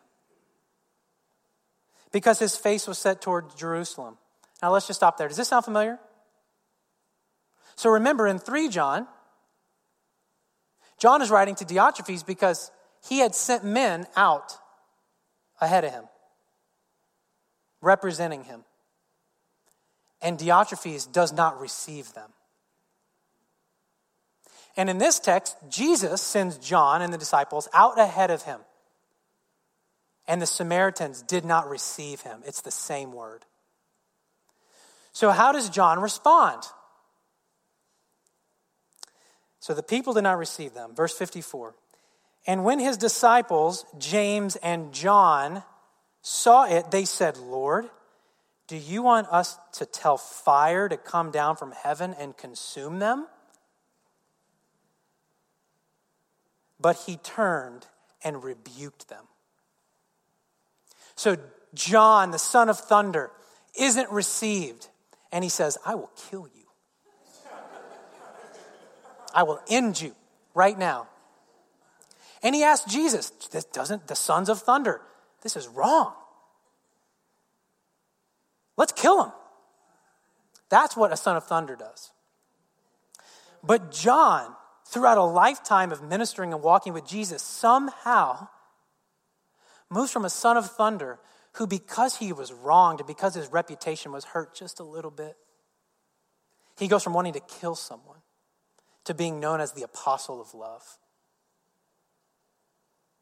because 2.12 2.40
his 2.40 2.58
face 2.58 2.88
was 2.88 2.98
set 2.98 3.22
toward 3.22 3.56
Jerusalem. 3.56 4.18
Now 4.62 4.72
let's 4.72 4.88
just 4.88 5.00
stop 5.00 5.18
there. 5.18 5.28
Does 5.28 5.38
this 5.38 5.50
sound 5.50 5.66
familiar? 5.66 6.00
So 7.76 7.92
remember 7.92 8.28
in 8.28 8.40
3 8.40 8.70
John, 8.70 9.08
John 10.98 11.22
is 11.22 11.30
writing 11.30 11.56
to 11.56 11.66
Diotrephes 11.66 12.26
because 12.26 12.72
he 13.08 13.20
had 13.20 13.36
sent 13.36 13.64
men 13.64 14.08
out 14.16 14.58
ahead 15.62 15.84
of 15.84 15.92
him, 15.92 16.06
representing 17.82 18.44
him. 18.44 18.64
And 20.22 20.38
Diotrephes 20.38 21.12
does 21.12 21.32
not 21.32 21.60
receive 21.60 22.14
them. 22.14 22.32
And 24.76 24.90
in 24.90 24.98
this 24.98 25.20
text, 25.20 25.56
Jesus 25.70 26.22
sends 26.22 26.58
John 26.58 27.02
and 27.02 27.12
the 27.12 27.18
disciples 27.18 27.68
out 27.74 28.00
ahead 28.00 28.32
of 28.32 28.44
him. 28.44 28.60
And 30.28 30.42
the 30.42 30.46
Samaritans 30.46 31.22
did 31.22 31.46
not 31.46 31.70
receive 31.70 32.22
him. 32.22 32.42
It's 32.46 32.62
the 32.62 32.72
same 32.72 33.14
word. 33.14 33.46
So, 35.14 35.32
how 35.32 35.52
does 35.52 35.70
John 35.70 36.00
respond? 36.00 36.64
So 39.68 39.74
the 39.74 39.84
people 39.84 40.14
did 40.14 40.22
not 40.22 40.38
receive 40.38 40.74
them. 40.74 40.96
Verse 40.96 41.14
54. 41.14 41.76
And 42.46 42.64
when 42.64 42.80
his 42.80 42.96
disciples, 42.96 43.86
James 43.98 44.56
and 44.56 44.94
John, 44.94 45.62
saw 46.28 46.66
it, 46.66 46.92
they 46.92 47.06
said, 47.06 47.38
Lord, 47.38 47.90
do 48.68 48.76
you 48.76 49.02
want 49.02 49.28
us 49.32 49.58
to 49.74 49.86
tell 49.86 50.18
fire 50.18 50.90
to 50.90 50.98
come 50.98 51.32
down 51.32 51.56
from 51.56 51.72
heaven 51.72 52.14
and 52.20 52.36
consume 52.36 53.00
them? 53.00 53.28
But 56.80 56.98
he 57.08 57.16
turned 57.16 57.88
and 58.24 58.44
rebuked 58.44 59.08
them. 59.08 59.24
So 61.16 61.38
John, 61.74 62.32
the 62.32 62.40
son 62.40 62.68
of 62.68 62.78
thunder, 62.78 63.32
isn't 63.80 64.12
received. 64.12 64.90
And 65.32 65.46
he 65.46 65.50
says, 65.50 65.78
I 65.86 65.96
will 65.96 66.12
kill 66.30 66.48
you. 66.54 66.66
I 69.34 69.44
will 69.44 69.62
end 69.70 70.02
you 70.02 70.14
right 70.54 70.78
now. 70.78 71.08
And 72.44 72.54
he 72.54 72.64
asked 72.64 72.90
Jesus, 72.90 73.30
this 73.52 73.64
doesn't 73.64 74.08
the 74.08 74.16
sons 74.16 74.50
of 74.50 74.60
thunder, 74.60 75.02
this 75.42 75.56
is 75.56 75.68
wrong. 75.68 76.14
Let's 78.78 78.92
kill 78.92 79.24
him. 79.24 79.32
That's 80.70 80.96
what 80.96 81.12
a 81.12 81.18
son 81.18 81.36
of 81.36 81.46
thunder 81.46 81.76
does. 81.76 82.12
But 83.64 83.92
John, 83.92 84.54
throughout 84.86 85.18
a 85.18 85.24
lifetime 85.24 85.92
of 85.92 86.02
ministering 86.02 86.54
and 86.54 86.62
walking 86.62 86.94
with 86.94 87.08
Jesus, 87.08 87.42
somehow 87.42 88.48
moves 89.90 90.12
from 90.12 90.26
a 90.26 90.30
son 90.30 90.58
of 90.58 90.70
thunder 90.70 91.20
who, 91.54 91.66
because 91.66 92.18
he 92.18 92.32
was 92.34 92.54
wronged 92.54 93.00
and 93.00 93.08
because 93.08 93.34
his 93.34 93.52
reputation 93.52 94.12
was 94.12 94.26
hurt 94.26 94.54
just 94.54 94.80
a 94.80 94.84
little 94.84 95.12
bit, 95.12 95.36
he 96.78 96.88
goes 96.88 97.04
from 97.04 97.14
wanting 97.14 97.34
to 97.34 97.40
kill 97.40 97.76
someone 97.76 98.20
to 99.06 99.14
being 99.14 99.40
known 99.40 99.60
as 99.60 99.72
the 99.72 99.84
apostle 99.84 100.40
of 100.40 100.54
love. 100.54 100.84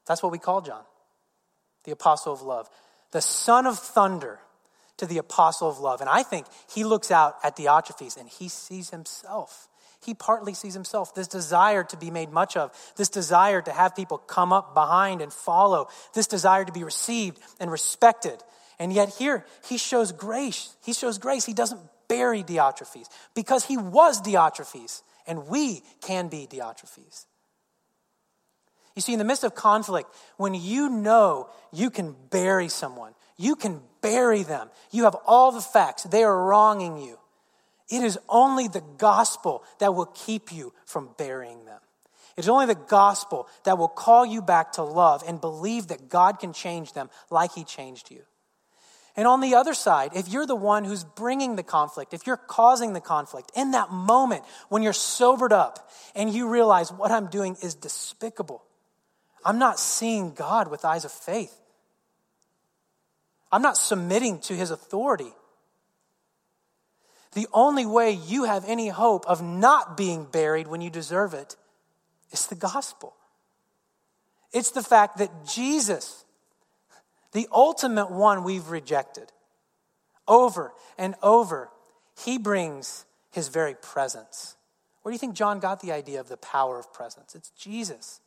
That's 0.05 0.21
what 0.21 0.31
we 0.31 0.39
call 0.39 0.61
John, 0.61 0.83
the 1.85 1.91
apostle 1.91 2.33
of 2.33 2.41
love, 2.41 2.69
the 3.11 3.21
son 3.21 3.65
of 3.65 3.79
thunder 3.79 4.39
to 4.97 5.05
the 5.05 5.17
apostle 5.17 5.69
of 5.69 5.79
love. 5.79 6.01
And 6.01 6.09
I 6.09 6.23
think 6.23 6.47
he 6.73 6.83
looks 6.83 7.11
out 7.11 7.37
at 7.43 7.55
Diotrephes 7.55 8.17
and 8.17 8.29
he 8.29 8.49
sees 8.49 8.89
himself. 8.89 9.67
He 10.03 10.13
partly 10.13 10.53
sees 10.53 10.73
himself, 10.73 11.15
this 11.15 11.27
desire 11.27 11.83
to 11.85 11.97
be 11.97 12.11
made 12.11 12.31
much 12.31 12.55
of, 12.55 12.71
this 12.95 13.09
desire 13.09 13.61
to 13.61 13.71
have 13.71 13.95
people 13.95 14.19
come 14.19 14.53
up 14.53 14.73
behind 14.73 15.21
and 15.21 15.33
follow, 15.33 15.87
this 16.13 16.27
desire 16.27 16.63
to 16.63 16.71
be 16.71 16.83
received 16.83 17.39
and 17.59 17.71
respected. 17.71 18.43
And 18.77 18.93
yet 18.93 19.09
here 19.09 19.45
he 19.67 19.77
shows 19.77 20.11
grace. 20.11 20.75
He 20.83 20.93
shows 20.93 21.17
grace. 21.17 21.45
He 21.45 21.53
doesn't 21.53 21.81
bury 22.07 22.43
Diotrephes 22.43 23.07
because 23.33 23.65
he 23.65 23.77
was 23.77 24.21
Diotrephes 24.21 25.01
and 25.25 25.47
we 25.47 25.81
can 26.01 26.27
be 26.27 26.47
Diotrephes. 26.47 27.25
You 28.95 29.01
see, 29.01 29.13
in 29.13 29.19
the 29.19 29.25
midst 29.25 29.43
of 29.43 29.55
conflict, 29.55 30.09
when 30.37 30.53
you 30.53 30.89
know 30.89 31.49
you 31.73 31.89
can 31.89 32.15
bury 32.29 32.69
someone, 32.69 33.13
you 33.37 33.55
can 33.55 33.81
bury 34.01 34.43
them, 34.43 34.69
you 34.91 35.03
have 35.03 35.15
all 35.25 35.51
the 35.51 35.61
facts, 35.61 36.03
they 36.03 36.23
are 36.23 36.45
wronging 36.45 36.97
you. 36.97 37.19
It 37.89 38.03
is 38.03 38.17
only 38.29 38.67
the 38.67 38.83
gospel 38.97 39.63
that 39.79 39.93
will 39.93 40.07
keep 40.07 40.51
you 40.51 40.73
from 40.85 41.09
burying 41.17 41.65
them. 41.65 41.79
It's 42.37 42.47
only 42.47 42.65
the 42.65 42.75
gospel 42.75 43.47
that 43.63 43.77
will 43.77 43.87
call 43.87 44.25
you 44.25 44.41
back 44.41 44.73
to 44.73 44.83
love 44.83 45.23
and 45.27 45.39
believe 45.39 45.87
that 45.87 46.09
God 46.09 46.39
can 46.39 46.53
change 46.53 46.93
them 46.93 47.09
like 47.29 47.53
He 47.53 47.63
changed 47.63 48.11
you. 48.11 48.21
And 49.17 49.27
on 49.27 49.39
the 49.39 49.55
other 49.55 49.73
side, 49.73 50.11
if 50.13 50.27
you're 50.27 50.45
the 50.45 50.55
one 50.55 50.83
who's 50.83 51.05
bringing 51.05 51.55
the 51.55 51.63
conflict, 51.63 52.13
if 52.13 52.27
you're 52.27 52.35
causing 52.35 52.91
the 52.91 52.99
conflict, 52.99 53.51
in 53.55 53.71
that 53.71 53.89
moment 53.89 54.43
when 54.67 54.83
you're 54.83 54.91
sobered 54.91 55.53
up 55.53 55.89
and 56.15 56.33
you 56.33 56.49
realize 56.49 56.91
what 56.91 57.11
I'm 57.11 57.27
doing 57.27 57.55
is 57.61 57.75
despicable, 57.75 58.63
I'm 59.45 59.59
not 59.59 59.79
seeing 59.79 60.33
God 60.33 60.69
with 60.69 60.83
eyes 60.83 61.05
of 61.05 61.11
faith. 61.11 61.55
I'm 63.51 63.61
not 63.61 63.77
submitting 63.77 64.39
to 64.41 64.55
his 64.55 64.71
authority. 64.71 65.31
The 67.33 67.47
only 67.53 67.85
way 67.85 68.11
you 68.11 68.45
have 68.45 68.65
any 68.67 68.89
hope 68.89 69.25
of 69.27 69.43
not 69.43 69.95
being 69.95 70.25
buried 70.25 70.67
when 70.67 70.81
you 70.81 70.89
deserve 70.89 71.33
it 71.33 71.55
is 72.31 72.47
the 72.47 72.55
gospel. 72.55 73.13
It's 74.51 74.71
the 74.71 74.81
fact 74.81 75.17
that 75.17 75.45
Jesus, 75.45 76.25
the 77.33 77.47
ultimate 77.51 78.09
one 78.09 78.43
we've 78.43 78.69
rejected. 78.69 79.31
Over 80.27 80.73
and 80.97 81.13
over, 81.21 81.69
he 82.23 82.37
brings 82.37 83.05
his 83.31 83.49
very 83.49 83.75
presence. 83.75 84.55
Where 85.01 85.11
do 85.11 85.15
you 85.15 85.19
think 85.19 85.35
John 85.35 85.59
got 85.59 85.81
the 85.81 85.91
idea 85.91 86.19
of 86.19 86.29
the 86.29 86.37
power 86.37 86.79
of 86.79 86.91
presence? 86.93 87.35
It's 87.35 87.49
Jesus. 87.51 88.21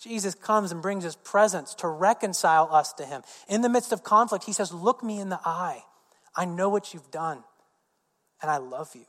Jesus 0.00 0.34
comes 0.34 0.72
and 0.72 0.82
brings 0.82 1.04
his 1.04 1.16
presence 1.16 1.74
to 1.76 1.88
reconcile 1.88 2.68
us 2.70 2.92
to 2.94 3.04
him. 3.04 3.22
In 3.48 3.62
the 3.62 3.68
midst 3.68 3.92
of 3.92 4.04
conflict, 4.04 4.44
he 4.44 4.52
says, 4.52 4.72
Look 4.72 5.02
me 5.02 5.18
in 5.20 5.30
the 5.30 5.40
eye. 5.44 5.82
I 6.34 6.44
know 6.44 6.68
what 6.68 6.92
you've 6.92 7.10
done, 7.10 7.42
and 8.42 8.50
I 8.50 8.58
love 8.58 8.94
you. 8.94 9.06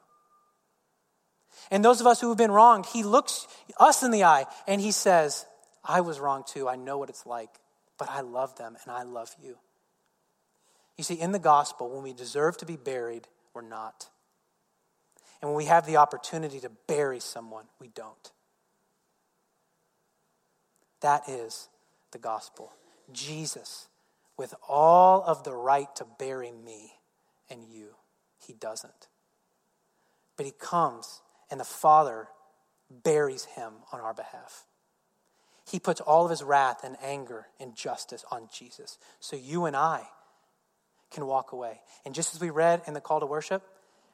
And 1.72 1.84
those 1.84 2.00
of 2.00 2.08
us 2.08 2.22
who 2.22 2.30
have 2.30 2.38
been 2.38 2.52
wronged, 2.52 2.86
he 2.86 3.04
looks 3.04 3.48
us 3.80 4.04
in 4.04 4.12
the 4.12 4.24
eye 4.24 4.46
and 4.68 4.80
he 4.80 4.92
says, 4.92 5.46
I 5.84 6.02
was 6.02 6.20
wrong 6.20 6.44
too. 6.48 6.70
I 6.70 6.76
know 6.76 6.98
what 6.98 7.10
it's 7.10 7.26
like 7.26 7.50
but 7.98 8.10
I 8.10 8.22
love 8.22 8.56
them 8.58 8.78
and 8.84 8.92
I 8.92 9.04
love 9.04 9.34
you. 9.42 9.58
You 10.98 11.04
see, 11.04 11.16
in 11.16 11.32
the 11.32 11.40
gospel, 11.40 11.90
when 11.90 12.04
we 12.04 12.14
deserve 12.14 12.58
to 12.58 12.66
be 12.66 12.76
buried, 12.76 13.28
we're 13.54 13.62
not. 13.62 14.08
And 15.42 15.50
when 15.50 15.58
we 15.58 15.66
have 15.66 15.86
the 15.86 15.98
opportunity 15.98 16.60
to 16.62 16.72
bury 16.88 17.20
someone, 17.20 17.66
we 17.80 17.90
don't. 17.90 18.32
That 21.02 21.28
is 21.30 21.70
the 22.12 22.18
gospel. 22.18 22.74
Jesus, 23.12 23.88
with 24.38 24.54
all 24.68 25.24
of 25.24 25.44
the 25.44 25.54
right 25.54 25.94
to 25.96 26.06
bury 26.20 26.52
me 26.52 26.94
and 27.50 27.64
you, 27.64 27.96
he 28.46 28.54
doesn't. 28.54 29.08
But 30.36 30.46
he 30.46 30.52
comes, 30.52 31.22
and 31.50 31.60
the 31.60 31.66
Father 31.66 32.28
buries 33.04 33.46
him 33.46 33.74
on 33.92 34.00
our 34.00 34.14
behalf. 34.14 34.66
He 35.70 35.80
puts 35.80 36.00
all 36.00 36.24
of 36.24 36.30
his 36.30 36.44
wrath 36.44 36.84
and 36.84 36.96
anger 37.04 37.48
and 37.60 37.76
justice 37.76 38.24
on 38.32 38.48
Jesus. 38.54 38.98
So 39.20 39.36
you 39.36 39.66
and 39.66 39.76
I 39.76 40.04
can 41.12 41.26
walk 41.26 41.52
away. 41.52 41.82
And 42.06 42.16
just 42.16 42.34
as 42.34 42.42
we 42.42 42.50
read 42.50 42.82
in 42.88 42.94
the 42.94 43.02
call 43.02 43.20
to 43.20 43.26
worship, 43.26 43.64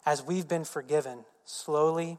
as 0.06 0.24
we've 0.24 0.48
been 0.48 0.64
forgiven, 0.64 1.26
slowly 1.46 2.18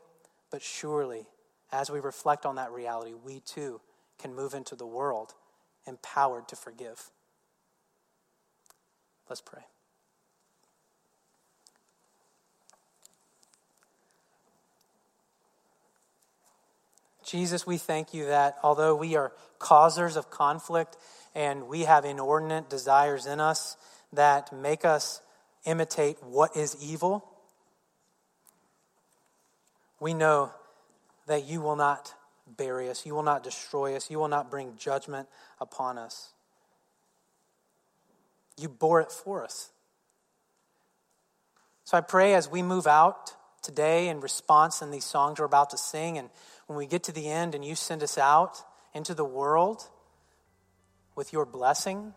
but 0.51 0.62
surely, 0.62 1.27
as 1.73 1.91
we 1.91 1.99
reflect 1.99 2.47
on 2.47 2.57
that 2.57 2.71
reality, 2.71 3.12
we 3.12 3.41
too 3.41 3.81
can 4.25 4.35
move 4.35 4.55
into 4.55 4.75
the 4.75 4.87
world 4.87 5.35
empowered 5.87 6.49
to 6.49 6.57
forgive. 6.57 7.11
Let's 9.29 9.43
pray. 9.43 9.61
Jesus, 17.22 17.66
we 17.66 17.77
thank 17.77 18.14
you 18.14 18.25
that 18.25 18.57
although 18.62 18.95
we 18.97 19.14
are 19.14 19.33
causers 19.59 20.16
of 20.16 20.31
conflict 20.31 20.97
and 21.35 21.68
we 21.68 21.81
have 21.83 22.07
inordinate 22.07 22.70
desires 22.70 23.27
in 23.27 23.41
us 23.41 23.77
that 24.11 24.55
make 24.55 24.87
us 24.87 25.20
imitate 25.66 26.16
what 26.22 26.57
is 26.57 26.75
evil, 26.83 27.29
we 30.01 30.14
know 30.14 30.51
that 31.27 31.45
you 31.45 31.61
will 31.61 31.77
not 31.77 32.14
bury 32.47 32.88
us, 32.88 33.07
you 33.07 33.14
will 33.14 33.22
not 33.22 33.42
destroy 33.42 33.97
us, 33.97 34.11
you 34.11 34.18
will 34.18 34.28
not 34.28 34.51
bring 34.51 34.76
judgment 34.76 35.28
upon 35.61 35.99
us. 35.99 36.32
You 38.57 38.68
bore 38.68 39.01
it 39.01 39.11
for 39.11 39.42
us. 39.42 39.70
So 41.84 41.97
I 41.97 42.01
pray 42.01 42.34
as 42.34 42.49
we 42.49 42.62
move 42.62 42.86
out 42.86 43.34
today 43.62 44.09
in 44.09 44.20
response 44.20 44.82
in 44.82 44.90
these 44.90 45.05
songs 45.05 45.38
we're 45.38 45.47
about 45.47 45.70
to 45.70 45.78
sing 45.78 46.18
and 46.18 46.30
when 46.66 46.78
we 46.78 46.86
get 46.86 47.03
to 47.05 47.12
the 47.12 47.28
end 47.28 47.55
and 47.55 47.64
you 47.64 47.74
send 47.74 48.03
us 48.03 48.16
out 48.16 48.62
into 48.95 49.14
the 49.14 49.24
world 49.24 49.88
with 51.14 51.32
your 51.32 51.45
blessing, 51.45 52.14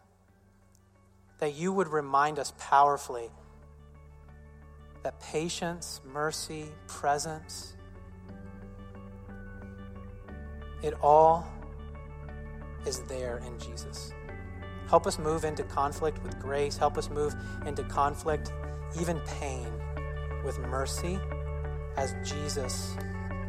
that 1.39 1.53
you 1.55 1.71
would 1.71 1.87
remind 1.87 2.39
us 2.39 2.53
powerfully 2.57 3.29
that 5.03 5.19
patience, 5.21 6.01
mercy, 6.11 6.65
presence, 6.87 7.76
it 10.81 10.93
all 11.01 11.47
is 12.85 12.99
there 13.01 13.41
in 13.45 13.57
Jesus. 13.59 14.13
Help 14.89 15.05
us 15.05 15.19
move 15.19 15.43
into 15.43 15.63
conflict 15.63 16.23
with 16.23 16.39
grace. 16.39 16.77
Help 16.77 16.97
us 16.97 17.09
move 17.09 17.35
into 17.65 17.83
conflict, 17.83 18.53
even 18.99 19.19
pain, 19.21 19.67
with 20.45 20.57
mercy, 20.59 21.19
as 21.97 22.15
Jesus 22.23 22.95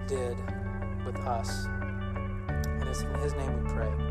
did 0.08 0.36
with 1.06 1.16
us. 1.18 1.66
And 2.48 2.88
it's 2.88 3.02
in 3.02 3.14
His 3.20 3.34
name 3.34 3.62
we 3.62 3.72
pray. 3.72 4.07